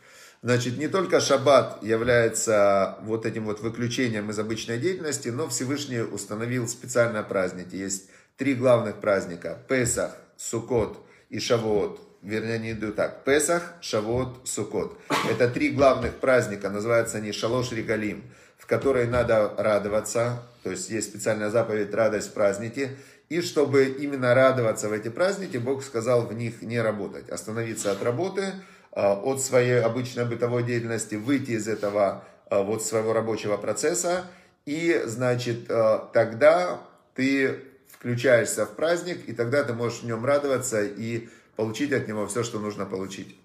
Значит, 0.42 0.76
не 0.76 0.88
только 0.88 1.20
шаббат 1.20 1.82
является 1.82 2.98
вот 3.02 3.24
этим 3.24 3.46
вот 3.46 3.60
выключением 3.60 4.30
из 4.30 4.38
обычной 4.38 4.78
деятельности, 4.78 5.28
но 5.28 5.48
Всевышний 5.48 6.00
установил 6.00 6.68
специальные 6.68 7.22
праздники. 7.22 7.76
Есть 7.76 8.10
три 8.36 8.54
главных 8.54 8.96
праздника. 8.96 9.58
Песах, 9.68 10.14
Сукот 10.36 10.98
и 11.30 11.38
Шавуот. 11.38 12.00
Вернее, 12.24 12.58
не 12.58 12.72
иду 12.72 12.90
так. 12.90 13.22
Песах, 13.24 13.74
Шавуот, 13.82 14.48
Сукот. 14.48 14.98
Это 15.30 15.46
три 15.48 15.70
главных 15.70 16.14
праздника, 16.14 16.70
называются 16.70 17.18
они 17.18 17.32
Шалош 17.32 17.70
Регалим, 17.72 18.24
в 18.56 18.64
которые 18.66 19.06
надо 19.06 19.52
радоваться. 19.58 20.42
То 20.62 20.70
есть 20.70 20.88
есть 20.88 21.10
специальная 21.10 21.50
заповедь 21.50 21.92
радость 21.92 22.30
в 22.30 22.32
празднике. 22.32 22.96
И 23.28 23.42
чтобы 23.42 23.84
именно 23.84 24.34
радоваться 24.34 24.88
в 24.88 24.92
эти 24.94 25.08
праздники, 25.08 25.58
Бог 25.58 25.84
сказал 25.84 26.22
в 26.22 26.32
них 26.32 26.62
не 26.62 26.80
работать. 26.80 27.28
Остановиться 27.28 27.92
от 27.92 28.02
работы, 28.02 28.52
а, 28.90 29.14
от 29.14 29.42
своей 29.42 29.82
обычной 29.82 30.24
бытовой 30.24 30.62
деятельности, 30.62 31.16
выйти 31.16 31.52
из 31.52 31.68
этого 31.68 32.24
а, 32.48 32.62
вот 32.62 32.82
своего 32.82 33.12
рабочего 33.12 33.58
процесса. 33.58 34.24
И, 34.64 35.02
значит, 35.04 35.66
а, 35.68 36.08
тогда 36.14 36.80
ты 37.14 37.64
включаешься 37.90 38.64
в 38.64 38.70
праздник, 38.70 39.28
и 39.28 39.34
тогда 39.34 39.62
ты 39.62 39.74
можешь 39.74 40.00
в 40.00 40.06
нем 40.06 40.24
радоваться 40.24 40.82
и 40.82 41.28
получить 41.56 41.92
от 41.92 42.08
него 42.08 42.26
все, 42.26 42.42
что 42.42 42.58
нужно 42.58 42.86
получить 42.86 43.36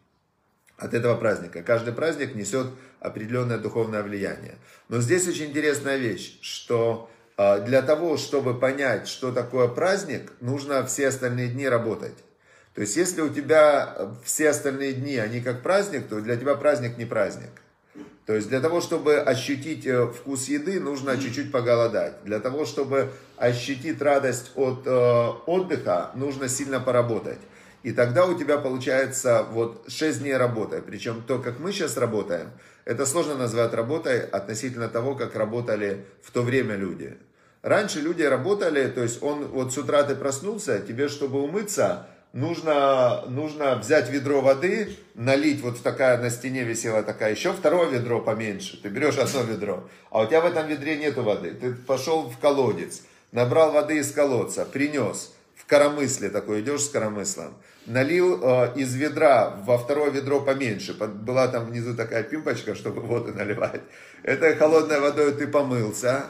от 0.77 0.93
этого 0.93 1.15
праздника. 1.15 1.61
Каждый 1.61 1.93
праздник 1.93 2.35
несет 2.35 2.67
определенное 2.99 3.57
духовное 3.57 4.01
влияние. 4.03 4.55
Но 4.87 5.01
здесь 5.01 5.27
очень 5.27 5.45
интересная 5.45 5.97
вещь, 5.97 6.39
что 6.41 7.09
а, 7.37 7.59
для 7.59 7.81
того, 7.81 8.17
чтобы 8.17 8.57
понять, 8.57 9.07
что 9.07 9.31
такое 9.31 9.67
праздник, 9.67 10.31
нужно 10.41 10.85
все 10.85 11.07
остальные 11.07 11.49
дни 11.49 11.67
работать. 11.67 12.17
То 12.75 12.81
есть, 12.81 12.95
если 12.95 13.21
у 13.21 13.29
тебя 13.29 14.13
все 14.23 14.49
остальные 14.49 14.93
дни, 14.93 15.17
они 15.17 15.41
как 15.41 15.63
праздник, 15.63 16.07
то 16.07 16.21
для 16.21 16.37
тебя 16.37 16.55
праздник 16.55 16.97
не 16.97 17.05
праздник. 17.05 17.49
То 18.25 18.35
есть 18.35 18.47
для 18.47 18.59
того, 18.59 18.79
чтобы 18.79 19.17
ощутить 19.17 19.87
э, 19.87 20.05
вкус 20.05 20.49
еды, 20.49 20.79
нужно 20.79 21.17
чуть-чуть 21.17 21.51
поголодать. 21.51 22.23
Для 22.25 22.39
того, 22.39 22.65
чтобы 22.65 23.09
ощутить 23.37 23.99
радость 24.03 24.51
от 24.55 24.85
э, 24.85 25.27
отдыха, 25.47 26.11
нужно 26.13 26.47
сильно 26.47 26.79
поработать. 26.79 27.39
И 27.83 27.91
тогда 27.91 28.25
у 28.25 28.37
тебя 28.37 28.57
получается 28.57 29.45
вот 29.51 29.85
6 29.87 30.19
дней 30.19 30.35
работы. 30.35 30.81
Причем 30.85 31.23
то, 31.25 31.39
как 31.39 31.59
мы 31.59 31.71
сейчас 31.71 31.97
работаем, 31.97 32.51
это 32.85 33.05
сложно 33.05 33.35
назвать 33.35 33.73
работой 33.73 34.21
относительно 34.21 34.89
того, 34.89 35.15
как 35.15 35.35
работали 35.35 36.05
в 36.21 36.31
то 36.31 36.41
время 36.41 36.75
люди. 36.75 37.17
Раньше 37.61 37.99
люди 37.99 38.23
работали, 38.23 38.87
то 38.87 39.03
есть 39.03 39.21
он 39.21 39.45
вот 39.47 39.73
с 39.73 39.77
утра 39.77 40.03
ты 40.03 40.15
проснулся, 40.15 40.79
тебе, 40.79 41.09
чтобы 41.09 41.41
умыться, 41.41 42.07
нужно, 42.31 43.25
нужно 43.27 43.75
взять 43.75 44.09
ведро 44.09 44.41
воды, 44.41 44.95
налить, 45.13 45.61
вот 45.61 45.81
такая 45.81 46.17
на 46.21 46.29
стене 46.29 46.63
висела 46.63 47.03
такая, 47.03 47.31
еще 47.31 47.51
второе 47.51 47.89
ведро 47.89 48.21
поменьше, 48.21 48.81
ты 48.81 48.87
берешь 48.87 49.17
одно 49.17 49.41
ведро, 49.41 49.89
а 50.09 50.21
у 50.21 50.25
тебя 50.25 50.39
в 50.39 50.45
этом 50.45 50.67
ведре 50.67 50.97
нету 50.97 51.21
воды, 51.23 51.51
ты 51.51 51.73
пошел 51.73 52.29
в 52.29 52.37
колодец, 52.39 53.01
набрал 53.33 53.73
воды 53.73 53.97
из 53.97 54.11
колодца, 54.11 54.63
принес, 54.65 55.33
в 55.59 55.65
коромысле 55.65 56.29
такой 56.29 56.61
идешь 56.61 56.83
с 56.83 56.89
коромыслом, 56.89 57.53
налил 57.85 58.39
э, 58.41 58.73
из 58.75 58.95
ведра 58.95 59.57
во 59.65 59.77
второе 59.77 60.09
ведро 60.09 60.39
поменьше, 60.39 60.93
была 60.93 61.47
там 61.49 61.65
внизу 61.65 61.95
такая 61.95 62.23
пимпочка, 62.23 62.75
чтобы 62.75 63.01
воду 63.01 63.33
наливать, 63.33 63.81
этой 64.23 64.55
холодной 64.55 64.99
водой 64.99 65.33
ты 65.33 65.47
помылся, 65.47 66.23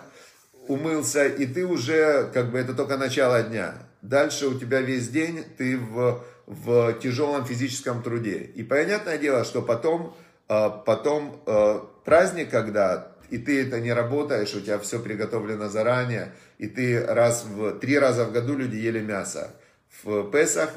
умылся, 0.68 1.28
и 1.28 1.46
ты 1.46 1.66
уже, 1.66 2.30
как 2.34 2.52
бы, 2.52 2.60
это 2.60 2.74
только 2.74 2.98
начало 2.98 3.44
дня. 3.44 3.76
Дальше 4.02 4.48
у 4.48 4.58
тебя 4.58 4.82
весь 4.82 5.10
день 5.10 5.44
ты 5.58 5.78
в, 5.78 6.24
в 6.46 6.94
тяжелом 6.94 7.46
физическом 7.46 8.02
труде. 8.02 8.38
И 8.56 8.64
понятное 8.64 9.18
дело, 9.18 9.44
что 9.44 9.62
потом, 9.62 10.16
а, 10.48 10.70
потом 10.70 11.42
а, 11.46 11.86
праздник, 12.06 12.50
когда 12.50 13.12
и 13.32 13.38
ты 13.38 13.66
это 13.66 13.80
не 13.80 13.94
работаешь, 13.94 14.54
у 14.56 14.62
тебя 14.62 14.80
все 14.80 15.00
приготовлено 15.00 15.70
заранее, 15.70 16.32
и 16.58 16.68
ты 16.68 17.06
раз 17.06 17.46
в, 17.46 17.80
три 17.80 17.98
раза 17.98 18.26
в 18.26 18.32
году 18.32 18.56
люди 18.56 18.76
ели 18.76 19.00
мясо. 19.00 19.56
В 20.04 20.30
Песах, 20.32 20.72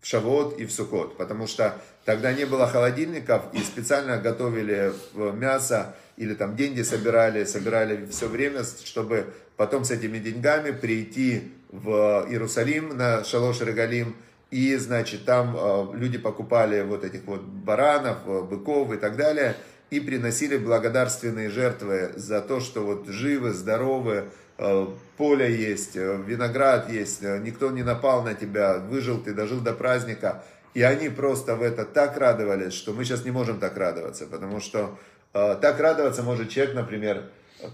в 0.00 0.06
Шавот 0.06 0.58
и 0.58 0.66
в 0.66 0.72
Сукот, 0.72 1.16
потому 1.16 1.46
что 1.46 1.74
тогда 2.04 2.32
не 2.32 2.44
было 2.44 2.66
холодильников, 2.66 3.42
и 3.52 3.58
специально 3.58 4.18
готовили 4.18 4.92
мясо, 5.14 5.94
или 6.16 6.34
там 6.34 6.56
деньги 6.56 6.82
собирали, 6.82 7.44
собирали 7.44 8.06
все 8.06 8.28
время, 8.28 8.64
чтобы 8.64 9.26
потом 9.56 9.84
с 9.84 9.90
этими 9.90 10.18
деньгами 10.18 10.70
прийти 10.70 11.52
в 11.70 12.26
Иерусалим 12.28 12.96
на 12.96 13.24
Шалош 13.24 13.60
Регалим, 13.60 14.16
и, 14.50 14.74
значит, 14.76 15.24
там 15.24 15.56
э, 15.56 15.86
люди 15.94 16.18
покупали 16.18 16.82
вот 16.82 17.04
этих 17.04 17.24
вот 17.24 17.42
баранов, 17.42 18.18
э, 18.26 18.42
быков 18.42 18.92
и 18.92 18.96
так 18.96 19.16
далее, 19.16 19.54
и 19.90 20.00
приносили 20.00 20.56
благодарственные 20.56 21.50
жертвы 21.50 22.12
за 22.16 22.40
то, 22.40 22.60
что 22.60 22.82
вот 22.82 23.08
живы, 23.08 23.52
здоровы, 23.52 24.30
э, 24.58 24.86
поле 25.16 25.54
есть, 25.54 25.96
виноград 25.96 26.90
есть, 26.90 27.22
никто 27.22 27.70
не 27.70 27.82
напал 27.82 28.22
на 28.22 28.34
тебя, 28.34 28.78
выжил 28.78 29.20
ты, 29.22 29.34
дожил 29.34 29.60
до 29.60 29.72
праздника. 29.72 30.44
И 30.72 30.82
они 30.82 31.08
просто 31.08 31.56
в 31.56 31.62
это 31.62 31.84
так 31.84 32.16
радовались, 32.16 32.72
что 32.72 32.92
мы 32.92 33.04
сейчас 33.04 33.24
не 33.24 33.32
можем 33.32 33.58
так 33.58 33.76
радоваться, 33.76 34.26
потому 34.26 34.60
что 34.60 34.96
так 35.32 35.80
радоваться 35.80 36.22
может 36.22 36.48
человек, 36.48 36.74
например, 36.74 37.24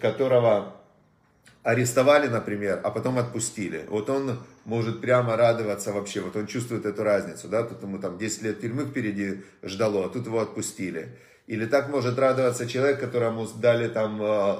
которого 0.00 0.76
арестовали, 1.66 2.28
например, 2.28 2.80
а 2.84 2.92
потом 2.92 3.18
отпустили. 3.18 3.86
Вот 3.88 4.08
он 4.08 4.38
может 4.64 5.00
прямо 5.00 5.36
радоваться 5.36 5.92
вообще, 5.92 6.20
вот 6.20 6.36
он 6.36 6.46
чувствует 6.46 6.86
эту 6.86 7.02
разницу, 7.02 7.48
да, 7.48 7.64
тут 7.64 7.82
ему 7.82 7.98
там 7.98 8.18
10 8.18 8.42
лет 8.42 8.60
тюрьмы 8.60 8.84
впереди 8.84 9.42
ждало, 9.64 10.06
а 10.06 10.08
тут 10.08 10.26
его 10.26 10.38
отпустили. 10.38 11.08
Или 11.46 11.66
так 11.66 11.88
может 11.88 12.18
радоваться 12.18 12.66
человек, 12.66 13.00
которому 13.00 13.46
дали 13.46 13.88
там 13.88 14.20
э, 14.22 14.56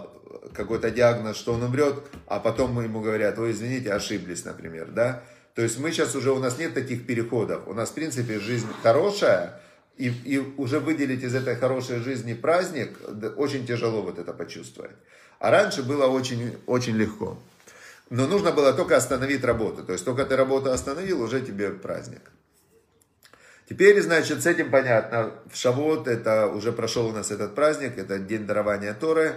какой-то 0.54 0.90
диагноз, 0.90 1.36
что 1.36 1.54
он 1.54 1.62
умрет, 1.62 2.04
а 2.26 2.38
потом 2.38 2.72
мы 2.72 2.84
ему 2.84 3.00
говорят, 3.00 3.38
ой, 3.38 3.50
извините, 3.50 3.92
ошиблись, 3.92 4.44
например, 4.44 4.90
да? 4.90 5.22
То 5.54 5.62
есть 5.62 5.78
мы 5.78 5.90
сейчас 5.90 6.14
уже, 6.14 6.32
у 6.32 6.38
нас 6.38 6.58
нет 6.58 6.74
таких 6.74 7.06
переходов. 7.06 7.66
У 7.66 7.74
нас, 7.74 7.90
в 7.90 7.94
принципе, 7.94 8.38
жизнь 8.38 8.68
хорошая, 8.82 9.60
и, 9.96 10.08
и 10.08 10.38
уже 10.38 10.78
выделить 10.78 11.22
из 11.22 11.34
этой 11.34 11.56
хорошей 11.56 12.00
жизни 12.00 12.34
праздник, 12.34 12.98
очень 13.36 13.66
тяжело 13.66 14.02
вот 14.02 14.18
это 14.18 14.32
почувствовать. 14.32 14.92
А 15.38 15.50
раньше 15.50 15.82
было 15.82 16.06
очень, 16.06 16.56
очень 16.66 16.96
легко. 16.96 17.38
Но 18.10 18.26
нужно 18.26 18.52
было 18.52 18.72
только 18.72 18.96
остановить 18.96 19.42
работу. 19.44 19.82
То 19.82 19.92
есть 19.92 20.04
только 20.04 20.24
ты 20.24 20.36
работу 20.36 20.70
остановил, 20.70 21.22
уже 21.22 21.40
тебе 21.40 21.70
праздник. 21.70 22.30
Теперь, 23.68 24.00
значит, 24.00 24.42
с 24.42 24.46
этим 24.46 24.70
понятно. 24.70 25.32
В 25.50 25.56
Шавот 25.56 26.06
это 26.08 26.46
уже 26.46 26.72
прошел 26.72 27.06
у 27.06 27.12
нас 27.12 27.30
этот 27.30 27.54
праздник, 27.54 27.98
это 27.98 28.18
день 28.18 28.46
дарования 28.46 28.94
Торы. 28.94 29.34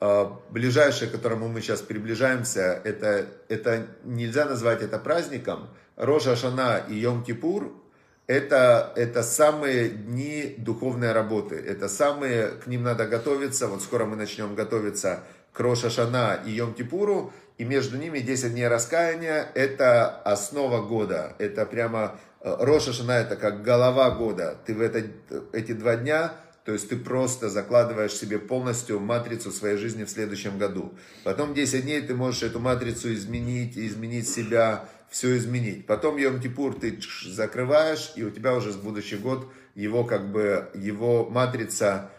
А, 0.00 0.40
ближайшее, 0.50 1.08
к 1.08 1.12
которому 1.12 1.48
мы 1.48 1.60
сейчас 1.60 1.80
приближаемся, 1.80 2.80
это, 2.84 3.26
это 3.48 3.86
нельзя 4.04 4.46
назвать 4.46 4.82
это 4.82 4.98
праздником. 4.98 5.68
Рожа 5.96 6.36
Шана 6.36 6.82
и 6.88 6.94
Йом-Кипур 7.02 7.72
это, 8.28 8.92
это 8.94 9.22
самые 9.22 9.88
дни 9.88 10.54
духовной 10.58 11.12
работы. 11.12 11.56
Это 11.56 11.88
самые, 11.88 12.48
к 12.48 12.66
ним 12.66 12.82
надо 12.82 13.06
готовиться. 13.06 13.68
Вот 13.68 13.82
скоро 13.82 14.04
мы 14.04 14.16
начнем 14.16 14.54
готовиться 14.54 15.24
к 15.54 15.60
Роша 15.60 15.88
Шана 15.88 16.38
и 16.44 16.50
Йом-Кипуру 16.50 17.32
и 17.56 17.64
между 17.64 17.96
ними 17.96 18.20
10 18.20 18.52
дней 18.52 18.68
раскаяния, 18.68 19.50
это 19.54 20.08
основа 20.08 20.86
года, 20.86 21.34
это 21.38 21.66
прямо, 21.66 22.20
Роша 22.40 22.92
Шана 22.92 23.12
это 23.12 23.36
как 23.36 23.62
голова 23.62 24.10
года, 24.10 24.56
ты 24.64 24.74
в 24.74 24.80
это, 24.80 25.04
эти 25.52 25.72
два 25.72 25.96
дня, 25.96 26.34
то 26.64 26.72
есть 26.72 26.88
ты 26.88 26.96
просто 26.96 27.48
закладываешь 27.48 28.12
себе 28.12 28.38
полностью 28.38 29.00
матрицу 29.00 29.50
своей 29.50 29.76
жизни 29.76 30.04
в 30.04 30.10
следующем 30.10 30.58
году. 30.58 30.92
Потом 31.24 31.54
10 31.54 31.82
дней 31.82 32.02
ты 32.02 32.14
можешь 32.14 32.42
эту 32.42 32.60
матрицу 32.60 33.12
изменить, 33.14 33.78
изменить 33.78 34.28
себя, 34.28 34.84
все 35.08 35.36
изменить. 35.38 35.86
Потом 35.86 36.16
Йом-Кипур 36.16 36.78
ты 36.78 37.00
закрываешь, 37.26 38.12
и 38.16 38.22
у 38.22 38.30
тебя 38.30 38.54
уже 38.54 38.72
с 38.72 38.76
будущий 38.76 39.16
год 39.16 39.50
его 39.74 40.04
как 40.04 40.30
бы, 40.30 40.68
его 40.74 41.28
матрица, 41.30 42.10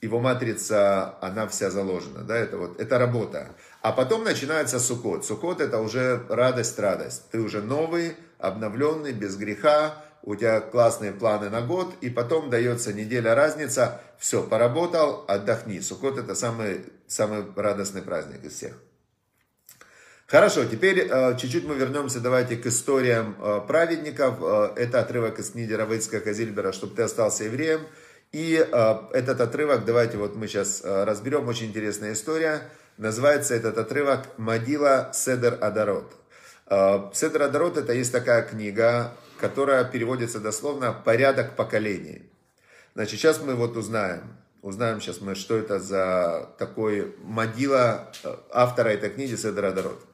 его 0.00 0.20
матрица, 0.20 1.18
она 1.20 1.48
вся 1.48 1.70
заложена, 1.70 2.22
да, 2.24 2.36
это 2.36 2.58
вот, 2.58 2.80
это 2.80 2.98
работа. 2.98 3.56
А 3.82 3.92
потом 3.92 4.22
начинается 4.22 4.78
сукот. 4.78 5.24
Сукот 5.24 5.60
это 5.60 5.80
уже 5.80 6.24
радость, 6.28 6.78
радость. 6.78 7.30
Ты 7.30 7.40
уже 7.40 7.62
новый, 7.62 8.16
обновленный, 8.38 9.12
без 9.12 9.36
греха, 9.36 10.02
у 10.22 10.34
тебя 10.34 10.60
классные 10.60 11.12
планы 11.12 11.48
на 11.48 11.62
год, 11.62 11.94
и 12.00 12.10
потом 12.10 12.50
дается 12.50 12.92
неделя 12.92 13.34
разница, 13.34 14.00
все, 14.18 14.42
поработал, 14.42 15.24
отдохни. 15.28 15.80
Сукот 15.80 16.18
это 16.18 16.34
самый, 16.34 16.84
самый 17.06 17.44
радостный 17.56 18.02
праздник 18.02 18.44
из 18.44 18.52
всех. 18.52 18.74
Хорошо, 20.26 20.66
теперь 20.66 21.08
э, 21.10 21.38
чуть-чуть 21.38 21.66
мы 21.66 21.74
вернемся, 21.74 22.20
давайте 22.20 22.56
к 22.56 22.66
историям 22.66 23.34
э, 23.40 23.62
праведников. 23.66 24.36
Э, 24.42 24.72
это 24.76 25.00
отрывок 25.00 25.38
из 25.38 25.52
книги 25.52 25.72
Равыцкого 25.72 26.34
Зильбера, 26.34 26.72
чтобы 26.72 26.94
ты 26.94 27.02
остался 27.02 27.44
евреем. 27.44 27.80
И 28.30 28.52
этот 28.52 29.40
отрывок, 29.40 29.86
давайте 29.86 30.18
вот 30.18 30.36
мы 30.36 30.48
сейчас 30.48 30.82
разберем, 30.84 31.48
очень 31.48 31.68
интересная 31.68 32.12
история. 32.12 32.60
Называется 32.98 33.54
этот 33.54 33.78
отрывок 33.78 34.26
«Мадила 34.36 35.10
Седер 35.14 35.56
Адарот». 35.62 36.17
А, 36.68 37.10
Седер 37.14 37.42
Адарот 37.42 37.76
это 37.76 37.92
есть 37.92 38.12
такая 38.12 38.42
книга, 38.42 39.14
которая 39.40 39.84
переводится 39.84 40.40
дословно 40.40 40.92
«Порядок 40.92 41.56
поколений». 41.56 42.30
Значит, 42.94 43.20
сейчас 43.20 43.40
мы 43.40 43.54
вот 43.54 43.76
узнаем, 43.76 44.36
узнаем 44.62 45.00
сейчас 45.00 45.20
мы, 45.20 45.34
что 45.34 45.56
это 45.56 45.78
за 45.78 46.50
такой 46.58 47.14
Мадила 47.22 48.12
э, 48.24 48.34
автора 48.50 48.88
этой 48.88 49.10
книги 49.10 49.34
Седер 49.34 49.66
Адарот. 49.66 50.04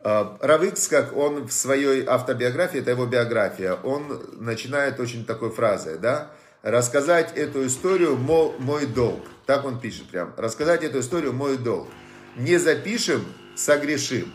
А, 0.00 0.36
Равикс, 0.40 0.88
как 0.88 1.16
он 1.16 1.46
в 1.46 1.52
своей 1.52 2.04
автобиографии, 2.04 2.80
это 2.80 2.90
его 2.90 3.06
биография, 3.06 3.74
он 3.74 4.20
начинает 4.32 5.00
очень 5.00 5.24
такой 5.24 5.50
фразой, 5.50 5.98
да, 5.98 6.30
рассказать 6.62 7.36
эту 7.36 7.66
историю 7.66 8.16
мой 8.16 8.86
долг. 8.86 9.22
Так 9.46 9.64
он 9.64 9.80
пишет 9.80 10.08
прям. 10.10 10.34
Рассказать 10.36 10.84
эту 10.84 11.00
историю 11.00 11.32
мой 11.32 11.56
долг 11.56 11.88
не 12.36 12.56
запишем, 12.58 13.24
согрешим. 13.56 14.32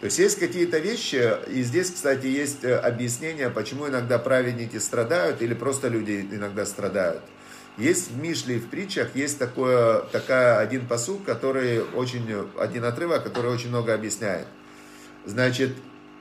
То 0.00 0.06
есть 0.06 0.18
есть 0.18 0.38
какие-то 0.38 0.78
вещи, 0.78 1.30
и 1.48 1.62
здесь, 1.62 1.90
кстати, 1.90 2.26
есть 2.26 2.64
э, 2.64 2.74
объяснение, 2.74 3.50
почему 3.50 3.86
иногда 3.86 4.18
праведники 4.18 4.78
страдают, 4.78 5.42
или 5.42 5.52
просто 5.52 5.88
люди 5.88 6.26
иногда 6.32 6.64
страдают. 6.64 7.20
Есть 7.76 8.10
в 8.10 8.18
Мишле 8.18 8.56
и 8.56 8.58
в 8.58 8.68
притчах, 8.70 9.14
есть 9.14 9.38
такое, 9.38 10.00
такая 10.12 10.58
один 10.58 10.86
посук, 10.86 11.24
который 11.24 11.82
очень, 11.82 12.24
один 12.58 12.84
отрывок, 12.84 13.24
который 13.24 13.52
очень 13.52 13.68
много 13.68 13.92
объясняет. 13.92 14.46
Значит, 15.26 15.72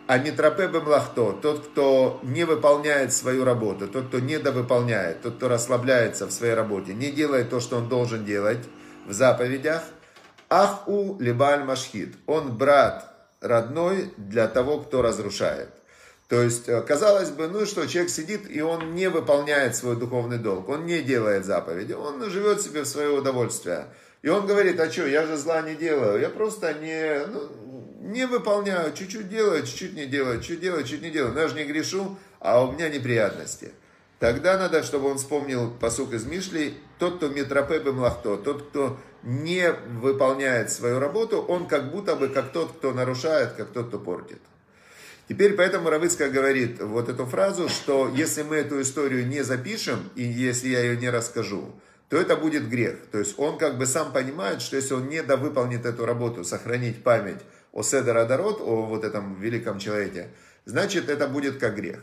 Амитропе 0.08 0.68
Бемлахто, 0.68 1.32
тот, 1.42 1.68
кто 1.68 2.20
не 2.24 2.44
выполняет 2.44 3.14
свою 3.14 3.46
работу, 3.46 3.88
тот, 3.88 4.08
кто 4.08 4.20
недовыполняет, 4.20 5.22
тот, 5.22 5.36
кто 5.36 5.48
расслабляется 5.48 6.28
в 6.28 6.32
своей 6.32 6.54
работе, 6.54 6.94
не 6.94 7.12
делает 7.12 7.50
то, 7.50 7.62
что 7.62 7.78
он 7.78 7.88
должен 7.88 8.26
делать 8.26 8.68
в 9.08 9.14
заповедях– 9.14 9.84
Аху 10.50 11.16
либаль 11.20 11.64
машхит. 11.64 12.16
Он 12.26 12.58
брат 12.58 13.19
родной 13.42 14.14
для 14.18 14.48
того, 14.48 14.80
кто 14.80 15.02
разрушает. 15.02 15.70
То 16.28 16.44
есть, 16.44 16.70
э, 16.70 16.82
казалось 16.82 17.32
бы, 17.32 17.48
ну 17.48 17.66
что, 17.66 17.88
человек 17.88 18.12
сидит, 18.12 18.50
и 18.50 18.62
он 18.62 18.94
не 18.94 19.10
выполняет 19.10 19.76
свой 19.76 19.96
духовный 19.96 20.38
долг, 20.38 20.70
он 20.70 20.86
не 20.86 21.02
делает 21.02 21.46
заповеди, 21.46 21.94
он 21.94 22.24
живет 22.30 22.62
себе 22.62 22.84
в 22.84 22.88
свое 22.88 23.10
удовольствие. 23.10 23.88
И 24.22 24.30
он 24.30 24.46
говорит, 24.46 24.80
а 24.80 24.92
что, 24.92 25.08
я 25.08 25.26
же 25.26 25.38
зла 25.38 25.62
не 25.62 25.76
делаю, 25.76 26.22
я 26.22 26.30
просто 26.30 26.74
не, 26.74 27.26
ну, 27.26 27.50
не 28.02 28.28
выполняю, 28.28 28.94
чуть-чуть 28.94 29.28
делаю, 29.28 29.66
чуть-чуть 29.66 29.96
не 29.96 30.06
делаю, 30.06 30.40
чуть 30.42 30.60
делаю, 30.60 30.84
чуть 30.84 31.02
не 31.02 31.10
делаю, 31.10 31.34
но 31.34 31.42
я 31.42 31.48
же 31.48 31.56
не 31.56 31.64
грешу, 31.64 32.18
а 32.40 32.64
у 32.64 32.72
меня 32.74 32.90
неприятности. 32.90 33.72
Тогда 34.20 34.58
надо, 34.58 34.84
чтобы 34.84 35.10
он 35.10 35.18
вспомнил 35.18 35.72
посук 35.72 36.14
из 36.14 36.26
Мишли, 36.26 36.76
тот, 37.00 37.18
кто 37.18 37.30
метропе 37.30 37.80
млахто, 37.80 38.38
тот, 38.38 38.70
кто 38.70 39.00
не 39.24 39.72
выполняет 39.72 40.72
свою 40.72 41.00
работу, 41.00 41.40
он 41.40 41.68
как 41.68 41.92
будто 41.92 42.16
бы 42.16 42.28
как 42.28 42.52
тот, 42.52 42.74
кто 42.74 42.94
нарушает, 42.94 43.54
как 43.54 43.70
тот, 43.70 43.88
кто 43.88 44.00
портит. 44.00 44.40
Теперь 45.28 45.54
поэтому 45.54 45.90
Равыцкая 45.90 46.30
говорит 46.30 46.82
вот 46.82 47.08
эту 47.08 47.26
фразу, 47.26 47.70
что 47.70 48.12
если 48.14 48.44
мы 48.44 48.58
эту 48.58 48.82
историю 48.82 49.28
не 49.28 49.44
запишем, 49.44 50.10
и 50.16 50.24
если 50.24 50.70
я 50.70 50.82
ее 50.82 50.98
не 50.98 51.10
расскажу, 51.10 51.72
то 52.10 52.18
это 52.18 52.36
будет 52.36 52.68
грех. 52.68 52.98
То 53.12 53.20
есть 53.20 53.38
он 53.38 53.58
как 53.58 53.78
бы 53.78 53.86
сам 53.86 54.12
понимает, 54.12 54.62
что 54.62 54.76
если 54.76 54.96
он 54.96 55.08
не 55.08 55.22
довыполнит 55.22 55.86
эту 55.86 56.06
работу, 56.06 56.44
сохранить 56.44 57.04
память 57.04 57.42
о 57.72 57.84
Седер 57.84 58.18
Адарот, 58.18 58.60
о 58.60 58.88
вот 58.88 59.04
этом 59.04 59.40
великом 59.40 59.78
человеке, 59.78 60.30
значит 60.66 61.10
это 61.10 61.28
будет 61.28 61.60
как 61.60 61.76
грех. 61.76 62.00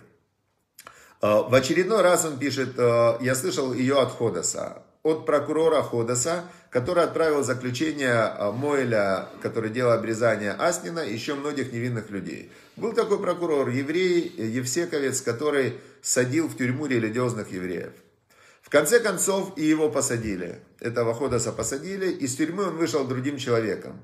А, 1.21 1.43
в 1.43 1.55
очередной 1.55 2.03
раз 2.03 2.25
он 2.25 2.39
пишет, 2.39 2.75
а, 2.79 3.19
я 3.21 3.35
слышал 3.35 3.73
ее 3.73 4.01
от 4.01 4.13
Ходоса 4.13 4.83
от 5.07 5.25
прокурора 5.25 5.83
Ходоса, 5.83 6.45
который 6.69 7.05
отправил 7.05 7.45
заключение 7.45 8.13
а, 8.13 8.51
Мойля, 8.51 9.29
который 9.41 9.71
делал 9.71 9.93
обрезание 9.93 10.51
Аснина, 10.51 10.99
и 10.99 11.15
еще 11.15 11.35
многих 11.35 11.73
невинных 11.73 12.11
людей. 12.11 12.51
Был 12.75 12.93
такой 12.93 13.21
прокурор, 13.21 13.69
еврей, 13.69 14.35
Евсековец, 14.37 15.21
который 15.21 15.75
садил 16.03 16.49
в 16.49 16.57
тюрьму 16.57 16.87
религиозных 16.87 17.53
евреев. 17.53 17.93
В 18.63 18.69
конце 18.69 18.99
концов 18.99 19.53
и 19.57 19.65
его 19.65 19.89
посадили. 19.91 20.59
Этого 20.81 21.15
Ходоса 21.15 21.53
посадили, 21.53 22.11
из 22.11 22.35
тюрьмы 22.35 22.65
он 22.65 22.77
вышел 22.77 23.05
другим 23.05 23.39
человеком. 23.39 24.01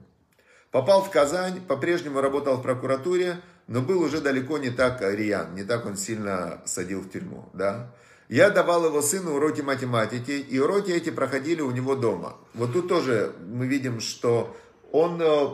Попал 0.70 1.02
в 1.02 1.10
Казань, 1.10 1.60
по-прежнему 1.66 2.20
работал 2.20 2.58
в 2.58 2.62
прокуратуре, 2.62 3.40
но 3.66 3.80
был 3.80 4.02
уже 4.02 4.20
далеко 4.20 4.58
не 4.58 4.70
так 4.70 5.00
рьян, 5.00 5.54
не 5.54 5.64
так 5.64 5.86
он 5.86 5.96
сильно 5.96 6.62
садил 6.64 7.00
в 7.00 7.10
тюрьму. 7.10 7.48
Да? 7.54 7.90
Я 8.28 8.50
давал 8.50 8.86
его 8.86 9.02
сыну 9.02 9.34
уроки 9.34 9.60
математики, 9.60 10.30
и 10.30 10.58
уроки 10.58 10.90
эти 10.90 11.10
проходили 11.10 11.60
у 11.60 11.70
него 11.70 11.94
дома. 11.94 12.36
Вот 12.54 12.72
тут 12.72 12.88
тоже 12.88 13.32
мы 13.46 13.66
видим, 13.66 14.00
что 14.00 14.56
он 14.90 15.20
э, 15.20 15.48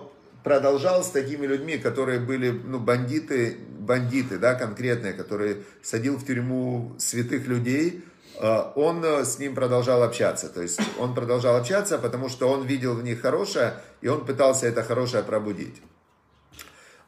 продолжал 0.44 1.03
с 1.03 1.11
такими 1.11 1.47
людьми, 1.47 1.79
которые 1.79 2.21
были 2.21 2.51
ну, 2.51 2.79
бандиты, 2.79 3.57
бандиты, 3.81 4.38
да, 4.38 4.55
конкретные, 4.55 5.12
которые 5.12 5.64
садил 5.83 6.16
в 6.16 6.25
тюрьму 6.25 6.94
святых 6.99 7.47
людей, 7.47 8.05
э, 8.40 8.62
он 8.77 9.05
э, 9.05 9.25
с 9.25 9.38
ним 9.38 9.55
продолжал 9.55 10.03
общаться. 10.03 10.49
То 10.49 10.62
есть 10.62 10.81
он 10.99 11.14
продолжал 11.14 11.57
общаться, 11.57 11.99
потому 11.99 12.29
что 12.29 12.49
он 12.49 12.64
видел 12.64 12.94
в 12.94 13.03
них 13.03 13.21
хорошее, 13.21 13.75
и 14.03 14.09
он 14.09 14.25
пытался 14.25 14.66
это 14.66 14.83
хорошее 14.85 15.25
пробудить. 15.25 15.83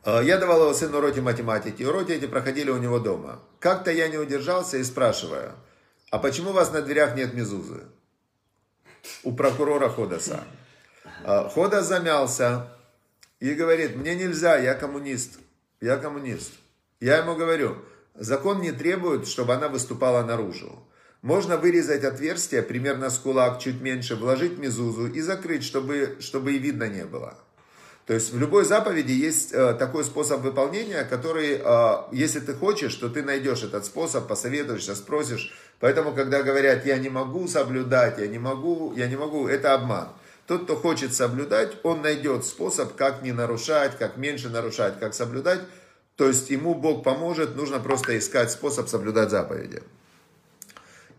Э, 0.05 0.21
я 0.25 0.39
давал 0.39 0.63
его 0.63 0.75
сыну 0.75 0.99
уроки 0.99 1.21
математики, 1.21 1.83
уроки 1.83 2.13
эти 2.13 2.27
проходили 2.27 2.71
у 2.71 2.79
него 2.79 2.99
дома. 2.99 3.41
Как-то 3.59 3.91
я 3.91 4.09
не 4.09 4.19
удержался 4.19 4.79
и 4.79 4.85
спрашиваю, 4.85 5.53
а 6.11 6.19
почему 6.19 6.51
у 6.51 6.53
вас 6.53 6.73
на 6.73 6.83
дверях 6.83 7.15
нет 7.15 7.35
мезузы? 7.35 7.85
У 9.23 9.33
прокурора 9.33 9.89
Ходоса. 9.89 10.45
Э, 11.25 11.49
Ходос 11.49 11.87
замялся 11.87 12.69
и 13.39 13.55
говорит, 13.55 13.97
мне 13.97 14.15
нельзя, 14.15 14.57
я 14.57 14.75
коммунист. 14.75 15.39
Я 15.81 15.97
коммунист. 15.97 16.53
Я 17.01 17.19
ему 17.19 17.35
говорю, 17.35 17.77
закон 18.15 18.61
не 18.61 18.73
требует, 18.73 19.27
чтобы 19.27 19.55
она 19.55 19.69
выступала 19.69 20.23
наружу. 20.23 20.87
Можно 21.23 21.59
вырезать 21.59 22.05
отверстие, 22.05 22.63
примерно 22.63 23.11
с 23.11 23.19
кулак, 23.19 23.61
чуть 23.61 23.81
меньше, 23.81 24.17
вложить 24.17 24.59
мезузу 24.59 25.07
и 25.07 25.21
закрыть, 25.21 25.65
чтобы, 25.65 26.17
чтобы 26.21 26.55
и 26.55 26.59
видно 26.59 26.89
не 26.89 27.05
было. 27.05 27.39
То 28.11 28.15
есть 28.15 28.33
в 28.33 28.39
любой 28.41 28.65
заповеди 28.65 29.13
есть 29.13 29.53
э, 29.53 29.73
такой 29.75 30.03
способ 30.03 30.41
выполнения, 30.41 31.05
который, 31.05 31.61
э, 31.63 31.97
если 32.11 32.41
ты 32.41 32.55
хочешь, 32.55 32.93
то 32.97 33.09
ты 33.09 33.23
найдешь 33.23 33.63
этот 33.63 33.85
способ, 33.85 34.27
посоветуешься, 34.27 34.97
спросишь. 34.97 35.55
Поэтому, 35.79 36.13
когда 36.13 36.43
говорят, 36.43 36.85
я 36.85 36.99
не 36.99 37.09
могу 37.09 37.47
соблюдать, 37.47 38.19
я 38.19 38.27
не 38.27 38.41
могу, 38.41 38.93
я 38.97 39.07
не 39.07 39.15
могу, 39.15 39.47
это 39.47 39.75
обман. 39.75 40.09
Тот, 40.49 40.65
кто 40.65 40.75
хочет 40.75 41.15
соблюдать, 41.15 41.77
он 41.85 42.03
найдет 42.03 42.45
способ, 42.45 42.97
как 42.97 43.23
не 43.23 43.31
нарушать, 43.31 43.97
как 43.97 44.17
меньше 44.17 44.49
нарушать, 44.49 44.99
как 44.99 45.15
соблюдать. 45.15 45.61
То 46.17 46.27
есть 46.27 46.51
ему 46.51 46.75
Бог 46.75 47.05
поможет, 47.05 47.55
нужно 47.55 47.79
просто 47.79 48.19
искать 48.19 48.51
способ 48.51 48.89
соблюдать 48.89 49.31
заповеди. 49.31 49.85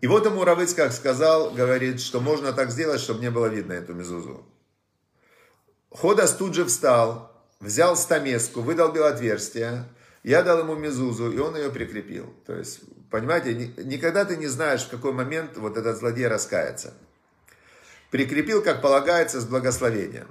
И 0.02 0.06
вот 0.06 0.26
ему 0.26 0.44
Равыц 0.44 0.74
как 0.74 0.92
сказал, 0.92 1.52
говорит, 1.52 2.02
что 2.02 2.20
можно 2.20 2.52
так 2.52 2.70
сделать, 2.70 3.00
чтобы 3.00 3.22
не 3.22 3.30
было 3.30 3.46
видно 3.46 3.72
эту 3.72 3.94
мезузу. 3.94 4.44
Ходас 5.94 6.34
тут 6.34 6.54
же 6.54 6.64
встал, 6.64 7.32
взял 7.60 7.96
стамеску, 7.96 8.60
выдолбил 8.60 9.04
отверстие, 9.04 9.84
я 10.22 10.42
дал 10.42 10.60
ему 10.60 10.74
мезузу, 10.74 11.30
и 11.30 11.38
он 11.38 11.56
ее 11.56 11.70
прикрепил. 11.70 12.32
То 12.46 12.54
есть, 12.54 12.80
понимаете, 13.10 13.54
никогда 13.84 14.24
ты 14.24 14.36
не 14.36 14.46
знаешь, 14.46 14.82
в 14.82 14.90
какой 14.90 15.12
момент 15.12 15.56
вот 15.56 15.76
этот 15.76 15.98
злодей 15.98 16.28
раскается 16.28 16.94
прикрепил, 18.12 18.62
как 18.62 18.80
полагается, 18.80 19.40
с 19.40 19.46
благословением. 19.46 20.28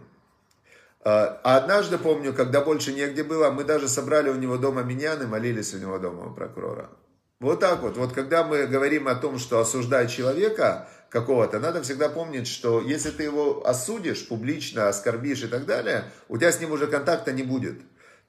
А, 1.04 1.42
а 1.44 1.58
однажды, 1.58 1.98
помню, 1.98 2.32
когда 2.32 2.62
больше 2.62 2.94
негде 2.94 3.24
было, 3.24 3.50
мы 3.50 3.64
даже 3.64 3.90
собрали 3.90 4.30
у 4.30 4.36
него 4.36 4.58
дома 4.58 4.84
миньян 4.84 5.22
и 5.22 5.26
молились 5.26 5.74
у 5.74 5.80
него 5.80 5.98
дома 5.98 6.28
у 6.28 6.34
прокурора. 6.34 6.92
Вот 7.40 7.60
так 7.60 7.82
вот. 7.82 7.98
Вот 7.98 8.14
когда 8.14 8.44
мы 8.44 8.68
говорим 8.68 9.08
о 9.08 9.16
том, 9.16 9.40
что 9.40 9.60
осуждать 9.60 10.12
человека 10.12 10.88
какого-то, 11.12 11.60
надо 11.60 11.84
всегда 11.84 12.10
помнить, 12.10 12.48
что 12.48 12.82
если 12.82 13.12
ты 13.12 13.24
его 13.24 13.68
осудишь 13.68 14.28
публично, 14.28 14.88
оскорбишь 14.88 15.44
и 15.44 15.48
так 15.48 15.66
далее, 15.66 16.06
у 16.30 16.38
тебя 16.38 16.52
с 16.52 16.60
ним 16.60 16.72
уже 16.72 16.88
контакта 16.88 17.34
не 17.34 17.44
будет. 17.44 17.80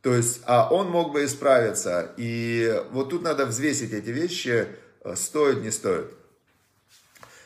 То 0.02 0.12
есть, 0.12 0.40
а 0.44 0.68
он 0.68 0.90
мог 0.90 1.12
бы 1.12 1.24
исправиться. 1.24 2.12
И 2.16 2.82
вот 2.90 3.10
тут 3.10 3.22
надо 3.22 3.46
взвесить 3.46 3.92
эти 3.92 4.10
вещи, 4.10 4.66
э, 5.04 5.14
стоит, 5.14 5.62
не 5.62 5.70
стоит. 5.70 6.12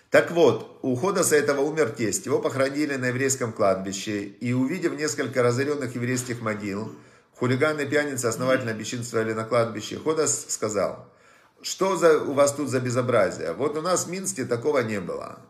Так 0.08 0.30
вот, 0.30 0.78
у 0.80 0.96
Ходоса 0.96 1.36
этого 1.36 1.60
умер 1.60 1.90
тесть. 1.90 2.24
Его 2.24 2.38
похоронили 2.38 2.96
на 2.96 3.08
еврейском 3.08 3.52
кладбище. 3.52 4.22
И 4.22 4.54
увидев 4.54 4.94
несколько 4.94 5.42
разоренных 5.42 5.94
еврейских 5.96 6.40
могил, 6.40 6.94
хулиганы 7.34 7.84
пьяницы 7.84 8.24
основательно 8.24 8.72
бесчинствовали 8.72 9.34
на 9.34 9.44
кладбище, 9.44 9.98
Ходос 9.98 10.46
сказал, 10.48 11.12
что 11.66 11.96
за, 11.96 12.20
у 12.20 12.32
вас 12.32 12.52
тут 12.52 12.68
за 12.68 12.80
безобразие? 12.80 13.52
Вот 13.52 13.76
у 13.76 13.82
нас 13.82 14.06
в 14.06 14.10
Минске 14.10 14.44
такого 14.44 14.78
не 14.78 15.00
было. 15.00 15.40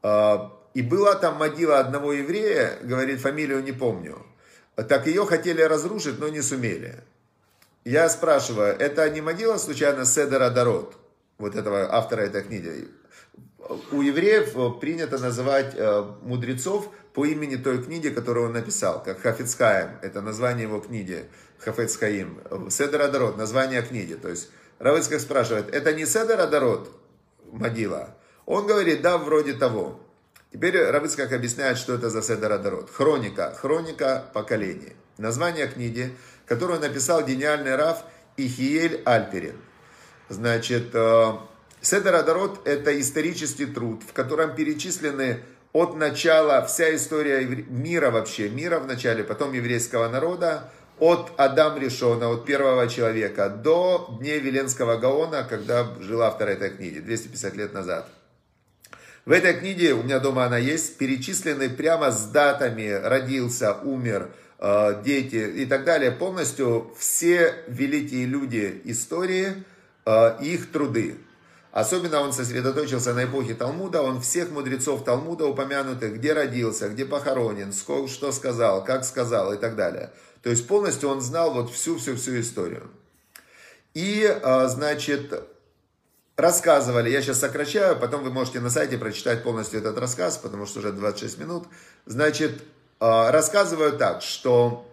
А, 0.00 0.56
и 0.74 0.82
была 0.82 1.16
там 1.16 1.36
могила 1.38 1.80
одного 1.80 2.12
еврея, 2.12 2.78
говорит, 2.82 3.20
фамилию 3.20 3.64
не 3.64 3.72
помню. 3.72 4.24
Так 4.76 5.08
ее 5.08 5.26
хотели 5.26 5.62
разрушить, 5.62 6.20
но 6.20 6.28
не 6.28 6.40
сумели. 6.40 7.02
Я 7.84 8.08
спрашиваю, 8.08 8.76
это 8.78 9.10
не 9.10 9.20
могила 9.20 9.56
случайно 9.56 10.04
Седера 10.04 10.50
Дорот, 10.50 10.96
вот 11.38 11.56
этого 11.56 11.92
автора 11.92 12.20
этой 12.22 12.42
книги? 12.42 12.88
у 13.90 14.00
евреев 14.00 14.78
принято 14.78 15.18
называть 15.18 15.74
э, 15.74 16.04
мудрецов 16.22 16.88
по 17.12 17.26
имени 17.26 17.56
той 17.56 17.82
книги, 17.82 18.10
которую 18.10 18.46
он 18.46 18.52
написал, 18.52 19.02
как 19.02 19.20
Хафицхаем, 19.20 19.98
это 20.02 20.20
название 20.20 20.68
его 20.68 20.78
книги, 20.78 21.24
Хафицхаим, 21.58 22.70
Седер 22.70 23.02
Адарот, 23.02 23.36
название 23.36 23.82
книги. 23.82 24.14
То 24.14 24.28
есть 24.28 24.50
Равыцкак 24.78 25.20
спрашивает, 25.20 25.74
это 25.74 25.92
не 25.92 26.06
Седер 26.06 26.40
Адарот 26.40 26.90
могила? 27.50 28.14
Он 28.44 28.66
говорит, 28.66 29.02
да, 29.02 29.18
вроде 29.18 29.54
того. 29.54 30.00
Теперь 30.52 30.78
Равыцкак 30.78 31.32
объясняет, 31.32 31.78
что 31.78 31.94
это 31.94 32.10
за 32.10 32.22
Седер 32.22 32.52
Адарот. 32.52 32.90
Хроника, 32.90 33.54
хроника 33.54 34.24
поколений. 34.32 34.92
Название 35.18 35.66
книги, 35.66 36.14
которую 36.46 36.80
написал 36.80 37.24
гениальный 37.24 37.74
Раф 37.74 38.04
Ихиель 38.36 39.02
Альперин. 39.04 39.56
Значит, 40.28 40.94
э, 40.94 41.32
Седер 41.80 42.14
Адарот– 42.14 42.60
это 42.66 42.98
исторический 43.00 43.66
труд, 43.66 44.02
в 44.06 44.12
котором 44.12 44.54
перечислены 44.54 45.40
от 45.72 45.96
начала 45.96 46.64
вся 46.64 46.94
история 46.94 47.44
мира 47.44 48.10
вообще, 48.10 48.48
мира 48.48 48.78
в 48.78 48.86
начале, 48.86 49.24
потом 49.24 49.52
еврейского 49.52 50.08
народа, 50.08 50.70
от 50.98 51.32
Адам 51.36 51.78
Решона, 51.78 52.30
от 52.30 52.46
первого 52.46 52.88
человека, 52.88 53.48
до 53.50 54.16
дней 54.20 54.38
Веленского 54.40 54.96
Гаона, 54.96 55.44
когда 55.48 55.86
жила 56.00 56.30
вторая 56.30 56.56
этой 56.56 56.70
книги, 56.70 57.00
250 57.00 57.56
лет 57.56 57.74
назад. 57.74 58.08
В 59.26 59.32
этой 59.32 59.54
книге, 59.54 59.92
у 59.94 60.02
меня 60.02 60.20
дома 60.20 60.44
она 60.44 60.56
есть, 60.56 60.98
перечислены 60.98 61.68
прямо 61.68 62.12
с 62.12 62.26
датами, 62.26 62.88
родился, 62.90 63.74
умер, 63.74 64.30
э, 64.58 65.02
дети 65.04 65.34
и 65.34 65.66
так 65.66 65.84
далее, 65.84 66.12
полностью 66.12 66.94
все 66.96 67.54
великие 67.66 68.26
люди 68.26 68.80
истории, 68.84 69.64
э, 70.06 70.36
их 70.40 70.70
труды. 70.70 71.16
Особенно 71.72 72.20
он 72.20 72.32
сосредоточился 72.32 73.12
на 73.12 73.24
эпохе 73.24 73.52
Талмуда, 73.52 74.00
он 74.00 74.22
всех 74.22 74.50
мудрецов 74.50 75.04
Талмуда 75.04 75.44
упомянутых, 75.46 76.14
где 76.14 76.32
родился, 76.32 76.88
где 76.88 77.04
похоронен, 77.04 77.70
что 77.72 78.32
сказал, 78.32 78.82
как 78.82 79.04
сказал 79.04 79.52
и 79.52 79.58
так 79.58 79.76
далее. 79.76 80.10
То 80.46 80.50
есть 80.50 80.68
полностью 80.68 81.08
он 81.08 81.20
знал 81.22 81.52
вот 81.52 81.72
всю-всю-всю 81.72 82.38
историю. 82.38 82.88
И, 83.94 84.24
а, 84.24 84.68
значит, 84.68 85.42
рассказывали, 86.36 87.10
я 87.10 87.20
сейчас 87.20 87.40
сокращаю, 87.40 87.98
потом 87.98 88.22
вы 88.22 88.30
можете 88.30 88.60
на 88.60 88.70
сайте 88.70 88.96
прочитать 88.96 89.42
полностью 89.42 89.80
этот 89.80 89.98
рассказ, 89.98 90.38
потому 90.38 90.66
что 90.66 90.78
уже 90.78 90.92
26 90.92 91.38
минут. 91.38 91.64
Значит, 92.04 92.62
а, 93.00 93.32
рассказываю 93.32 93.98
так, 93.98 94.22
что 94.22 94.88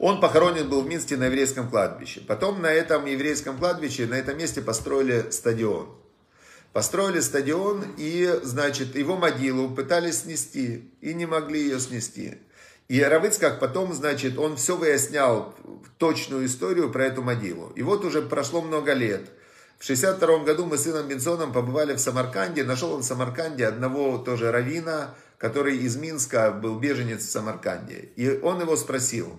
он 0.00 0.20
похоронен 0.20 0.68
был 0.68 0.82
в 0.82 0.88
Минске 0.88 1.16
на 1.16 1.26
еврейском 1.26 1.70
кладбище. 1.70 2.20
Потом 2.26 2.60
на 2.60 2.72
этом 2.72 3.06
еврейском 3.06 3.58
кладбище, 3.58 4.06
на 4.06 4.14
этом 4.14 4.36
месте 4.36 4.60
построили 4.60 5.30
стадион. 5.30 5.88
Построили 6.72 7.20
стадион 7.20 7.84
и, 7.96 8.40
значит, 8.42 8.96
его 8.96 9.16
могилу 9.16 9.70
пытались 9.70 10.22
снести 10.22 10.90
и 11.00 11.14
не 11.14 11.26
могли 11.26 11.60
ее 11.60 11.78
снести. 11.78 12.38
И 12.88 13.02
Равыцкак 13.02 13.60
потом, 13.60 13.92
значит, 13.92 14.38
он 14.38 14.56
все 14.56 14.76
выяснял, 14.76 15.54
точную 15.98 16.46
историю 16.46 16.90
про 16.90 17.04
эту 17.04 17.22
могилу. 17.22 17.70
И 17.76 17.82
вот 17.82 18.04
уже 18.04 18.22
прошло 18.22 18.62
много 18.62 18.94
лет. 18.94 19.28
В 19.78 19.84
62 19.84 20.38
году 20.44 20.64
мы 20.64 20.78
с 20.78 20.84
сыном 20.84 21.06
Бенсоном 21.06 21.52
побывали 21.52 21.94
в 21.94 21.98
Самарканде. 21.98 22.64
Нашел 22.64 22.92
он 22.92 23.02
в 23.02 23.04
Самарканде 23.04 23.66
одного 23.66 24.18
тоже 24.18 24.50
равина, 24.50 25.14
который 25.36 25.76
из 25.76 25.96
Минска 25.96 26.50
был 26.50 26.78
беженец 26.78 27.24
в 27.24 27.30
Самарканде. 27.30 28.08
И 28.16 28.40
он 28.42 28.60
его 28.60 28.76
спросил, 28.76 29.38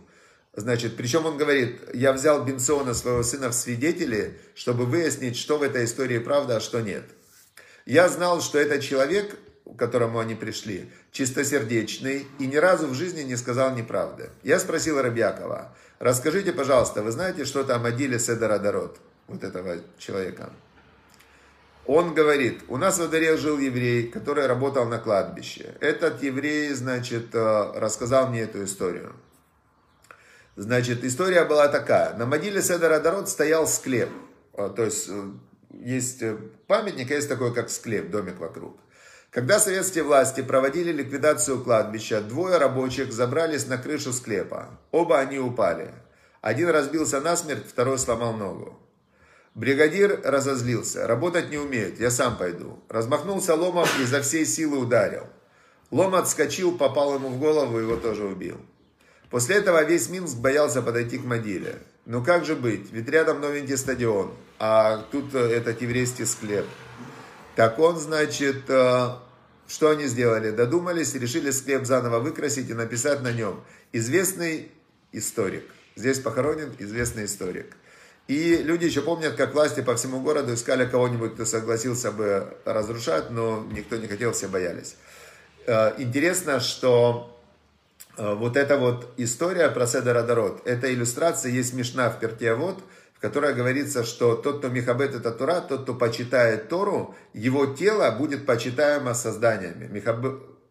Значит, 0.53 0.97
причем 0.97 1.25
он 1.25 1.37
говорит, 1.37 1.79
я 1.93 2.11
взял 2.11 2.43
Бенсона, 2.43 2.93
своего 2.93 3.23
сына, 3.23 3.49
в 3.49 3.53
свидетели, 3.53 4.37
чтобы 4.55 4.85
выяснить, 4.85 5.37
что 5.37 5.57
в 5.57 5.63
этой 5.63 5.85
истории 5.85 6.17
правда, 6.17 6.57
а 6.57 6.59
что 6.59 6.81
нет. 6.81 7.03
Я 7.85 8.09
знал, 8.09 8.41
что 8.41 8.59
этот 8.59 8.81
человек, 8.81 9.37
к 9.75 9.79
которому 9.79 10.19
они 10.19 10.35
пришли, 10.35 10.89
чистосердечный 11.11 12.27
и 12.39 12.47
ни 12.47 12.55
разу 12.55 12.87
в 12.87 12.93
жизни 12.93 13.21
не 13.21 13.35
сказал 13.35 13.75
неправды. 13.75 14.29
Я 14.43 14.59
спросил 14.59 15.01
Рабьякова, 15.01 15.73
расскажите, 15.99 16.53
пожалуйста, 16.53 17.01
вы 17.01 17.11
знаете 17.11 17.45
что-то 17.45 17.75
о 17.75 17.79
Мадиле 17.79 18.19
Седора 18.19 18.59
Дорот, 18.59 18.99
вот 19.27 19.43
этого 19.43 19.77
человека? 19.97 20.49
Он 21.85 22.13
говорит, 22.13 22.61
у 22.67 22.77
нас 22.77 22.99
во 22.99 23.07
дворе 23.07 23.35
жил 23.35 23.57
еврей, 23.57 24.09
который 24.09 24.45
работал 24.45 24.85
на 24.85 24.99
кладбище. 24.99 25.73
Этот 25.79 26.21
еврей, 26.21 26.71
значит, 26.73 27.33
э, 27.33 27.71
рассказал 27.73 28.29
мне 28.29 28.41
эту 28.41 28.63
историю. 28.63 29.15
Значит, 30.55 31.03
история 31.03 31.45
была 31.45 31.67
такая. 31.67 32.15
На 32.15 32.27
могиле 32.27 32.61
Седора 32.61 32.99
Дород 32.99 33.27
стоял 33.27 33.65
склеп. 33.67 34.09
А, 34.53 34.69
то 34.69 34.83
есть, 34.83 35.07
э, 35.09 35.31
есть 35.71 36.21
э, 36.21 36.37
памятник, 36.67 37.09
а 37.09 37.15
есть 37.15 37.27
такой, 37.27 37.55
как 37.55 37.71
склеп, 37.71 38.11
домик 38.11 38.39
вокруг. 38.39 38.77
Когда 39.31 39.59
советские 39.59 40.03
власти 40.03 40.41
проводили 40.41 40.91
ликвидацию 40.91 41.63
кладбища, 41.63 42.21
двое 42.21 42.57
рабочих 42.57 43.13
забрались 43.13 43.67
на 43.67 43.77
крышу 43.77 44.11
склепа. 44.11 44.69
Оба 44.91 45.19
они 45.19 45.37
упали. 45.37 45.93
Один 46.41 46.69
разбился 46.69 47.21
насмерть, 47.21 47.67
второй 47.67 47.99
сломал 47.99 48.33
ногу. 48.33 48.79
Бригадир 49.53 50.21
разозлился. 50.23 51.05
Работать 51.05 51.51
не 51.51 51.57
умеет, 51.57 51.99
я 51.99 52.09
сам 52.09 52.37
пойду. 52.37 52.79
Размахнулся 52.89 53.53
ломом 53.53 53.87
и 54.01 54.05
за 54.05 54.21
всей 54.21 54.45
силы 54.45 54.79
ударил. 54.79 55.27
Лом 55.91 56.15
отскочил, 56.15 56.77
попал 56.77 57.15
ему 57.15 57.29
в 57.29 57.39
голову, 57.39 57.77
его 57.77 57.97
тоже 57.97 58.25
убил. 58.25 58.57
После 59.29 59.57
этого 59.57 59.83
весь 59.83 60.09
Минск 60.09 60.37
боялся 60.37 60.81
подойти 60.81 61.19
к 61.19 61.25
могиле. 61.25 61.75
Ну 62.05 62.23
как 62.23 62.45
же 62.45 62.55
быть, 62.55 62.91
ведь 62.91 63.09
рядом 63.09 63.41
новенький 63.41 63.77
стадион, 63.77 64.33
а 64.57 65.05
тут 65.11 65.35
э, 65.35 65.39
этот 65.39 65.81
еврейский 65.81 66.25
склеп. 66.25 66.65
Так 67.55 67.79
он, 67.79 67.97
значит, 67.97 68.69
э, 68.69 69.09
что 69.67 69.89
они 69.89 70.05
сделали? 70.05 70.51
Додумались, 70.51 71.13
решили 71.13 71.51
склеп 71.51 71.85
заново 71.85 72.19
выкрасить 72.19 72.69
и 72.69 72.73
написать 72.73 73.21
на 73.21 73.31
нем 73.31 73.61
«Известный 73.93 74.71
историк». 75.11 75.65
Здесь 75.95 76.19
похоронен 76.19 76.73
известный 76.79 77.25
историк. 77.25 77.75
И 78.27 78.57
люди 78.57 78.85
еще 78.85 79.01
помнят, 79.01 79.35
как 79.35 79.53
власти 79.53 79.81
по 79.81 79.95
всему 79.95 80.21
городу 80.21 80.53
искали 80.53 80.85
кого-нибудь, 80.85 81.33
кто 81.33 81.45
согласился 81.45 82.11
бы 82.11 82.57
разрушать, 82.63 83.31
но 83.31 83.67
никто 83.71 83.97
не 83.97 84.07
хотел, 84.07 84.33
все 84.33 84.47
боялись. 84.47 84.95
Э, 85.65 85.93
интересно, 85.97 86.59
что 86.59 87.39
э, 88.17 88.35
вот 88.35 88.55
эта 88.55 88.77
вот 88.77 89.11
история 89.17 89.69
про 89.69 89.87
Седер 89.87 90.15
Адарот, 90.15 90.61
эта 90.65 90.93
иллюстрация, 90.93 91.51
есть 91.51 91.71
смешна 91.71 92.09
в 92.11 92.19
Пертиавод, 92.19 92.79
в 93.19 93.21
которой 93.21 93.53
говорится, 93.53 94.05
что 94.05 94.35
тот, 94.35 94.59
кто 94.59 94.69
Михабет 94.69 95.13
это 95.13 95.31
Тура, 95.31 95.59
тот, 95.59 95.83
кто 95.83 95.93
почитает 95.93 96.69
Тору, 96.69 97.15
его 97.33 97.65
тело 97.65 98.09
будет 98.11 98.45
почитаемо 98.45 99.13
созданиями. 99.13 100.01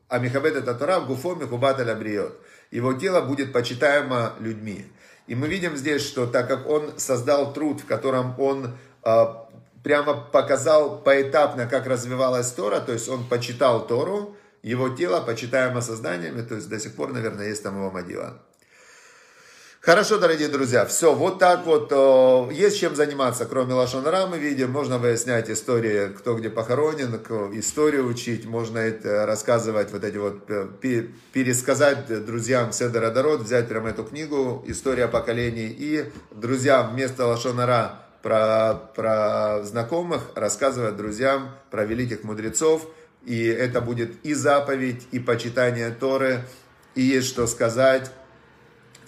А 0.08 0.18
Михабет 0.18 0.56
это 0.56 0.72
Тура, 0.72 1.00
Гуфо 1.00 1.34
Михубат 1.34 1.76
Бриот. 1.98 2.40
Его 2.70 2.94
тело 2.94 3.20
будет 3.20 3.52
почитаемо 3.52 4.32
людьми. 4.40 4.86
И 5.26 5.34
мы 5.34 5.46
видим 5.46 5.76
здесь, 5.76 6.00
что 6.00 6.26
так 6.26 6.48
как 6.48 6.66
он 6.66 6.94
создал 6.96 7.52
труд, 7.52 7.82
в 7.82 7.84
котором 7.84 8.34
он 8.40 8.78
э, 9.04 9.24
прямо 9.84 10.14
показал 10.14 11.02
поэтапно, 11.02 11.66
как 11.66 11.86
развивалась 11.86 12.50
Тора, 12.52 12.80
то 12.80 12.94
есть 12.94 13.10
он 13.10 13.28
почитал 13.28 13.86
Тору, 13.86 14.36
его 14.62 14.88
тело 14.88 15.20
почитаемо 15.20 15.82
созданиями, 15.82 16.40
то 16.40 16.54
есть 16.54 16.70
до 16.70 16.80
сих 16.80 16.94
пор, 16.94 17.12
наверное, 17.12 17.48
есть 17.48 17.62
там 17.62 17.76
его 17.76 17.90
могила. 17.90 18.40
Хорошо, 19.88 20.18
дорогие 20.18 20.48
друзья, 20.48 20.84
все, 20.84 21.14
вот 21.14 21.38
так 21.38 21.64
вот, 21.64 21.90
есть 22.52 22.78
чем 22.78 22.94
заниматься, 22.94 23.46
кроме 23.46 23.72
Лашонара 23.72 24.26
мы 24.26 24.36
видим, 24.36 24.70
можно 24.70 24.98
выяснять 24.98 25.48
истории, 25.48 26.08
кто 26.08 26.34
где 26.34 26.50
похоронен, 26.50 27.14
историю 27.58 28.06
учить, 28.06 28.44
можно 28.44 28.76
это 28.76 29.24
рассказывать, 29.24 29.90
вот 29.90 30.04
эти 30.04 30.18
вот, 30.18 30.42
э, 30.50 31.06
пересказать 31.32 32.26
друзьям 32.26 32.72
Седера 32.72 33.10
Дород, 33.10 33.40
взять 33.40 33.66
прямо 33.66 33.88
эту 33.88 34.04
книгу, 34.04 34.62
история 34.66 35.08
поколений, 35.08 35.74
и 35.74 36.12
друзьям 36.32 36.92
вместо 36.92 37.24
Лашонара 37.24 38.02
про, 38.22 38.74
про 38.94 39.62
знакомых 39.62 40.20
рассказывать 40.34 40.98
друзьям 40.98 41.48
про 41.70 41.86
великих 41.86 42.24
мудрецов, 42.24 42.86
и 43.24 43.42
это 43.46 43.80
будет 43.80 44.22
и 44.22 44.34
заповедь, 44.34 45.08
и 45.12 45.18
почитание 45.18 45.90
Торы, 45.98 46.44
и 46.94 47.00
есть 47.00 47.28
что 47.28 47.46
сказать, 47.46 48.10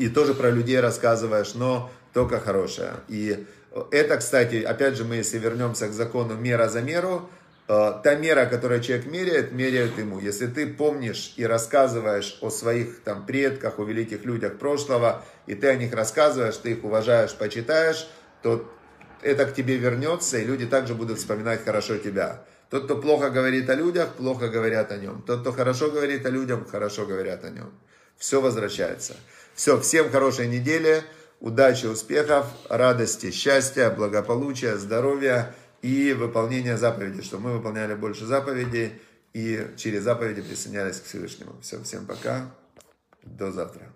и 0.01 0.09
тоже 0.09 0.33
про 0.33 0.51
людей 0.51 0.81
рассказываешь, 0.81 1.53
но 1.55 1.91
только 2.15 2.41
хорошее. 2.41 2.95
И 3.09 3.47
это, 3.91 4.17
кстати, 4.17 4.63
опять 4.63 4.97
же, 4.97 5.05
мы 5.05 5.17
если 5.17 5.37
вернемся 5.39 5.89
к 5.89 5.93
закону 5.93 6.37
мера 6.37 6.69
за 6.69 6.81
меру, 6.81 7.29
э, 7.69 7.93
та 8.03 8.15
мера, 8.15 8.47
которую 8.47 8.81
человек 8.81 9.05
меряет, 9.05 9.53
меряют 9.53 9.99
ему. 9.99 10.19
Если 10.19 10.47
ты 10.47 10.67
помнишь 10.67 11.35
и 11.37 11.45
рассказываешь 11.45 12.39
о 12.41 12.49
своих 12.49 13.01
там 13.01 13.27
предках, 13.27 13.79
о 13.79 13.85
великих 13.85 14.25
людях 14.25 14.59
прошлого, 14.59 15.23
и 15.47 15.55
ты 15.55 15.69
о 15.69 15.75
них 15.75 15.93
рассказываешь, 15.93 16.57
ты 16.57 16.71
их 16.71 16.83
уважаешь, 16.83 17.35
почитаешь, 17.35 18.09
то 18.43 18.67
это 19.21 19.45
к 19.45 19.55
тебе 19.55 19.77
вернется, 19.77 20.39
и 20.39 20.47
люди 20.47 20.65
также 20.65 20.95
будут 20.95 21.19
вспоминать 21.19 21.63
хорошо 21.63 21.99
тебя. 21.99 22.43
Тот, 22.71 22.87
кто 22.87 22.97
плохо 22.97 23.29
говорит 23.29 23.69
о 23.69 23.75
людях, 23.75 24.15
плохо 24.15 24.49
говорят 24.49 24.93
о 24.93 24.97
нем. 24.97 25.21
Тот, 25.27 25.43
кто 25.43 25.53
хорошо 25.53 25.91
говорит 25.91 26.25
о 26.25 26.31
людях, 26.31 26.71
хорошо 26.71 27.05
говорят 27.05 27.45
о 27.45 27.51
нем. 27.51 27.71
Все 28.17 28.41
возвращается. 28.41 29.17
Все, 29.61 29.79
всем 29.79 30.11
хорошей 30.11 30.49
недели, 30.49 31.03
удачи, 31.39 31.85
успехов, 31.85 32.47
радости, 32.71 33.31
счастья, 33.31 33.91
благополучия, 33.91 34.79
здоровья 34.79 35.55
и 35.83 36.15
выполнения 36.15 36.79
заповедей, 36.79 37.23
чтобы 37.23 37.51
мы 37.51 37.59
выполняли 37.59 37.95
больше 37.95 38.25
заповедей 38.25 38.95
и 39.35 39.67
через 39.77 40.05
заповеди 40.05 40.41
присоединялись 40.41 41.01
к 41.01 41.05
Всевышнему. 41.05 41.57
Все, 41.61 41.79
всем 41.83 42.07
пока, 42.07 42.51
до 43.23 43.53
завтра. 43.53 43.90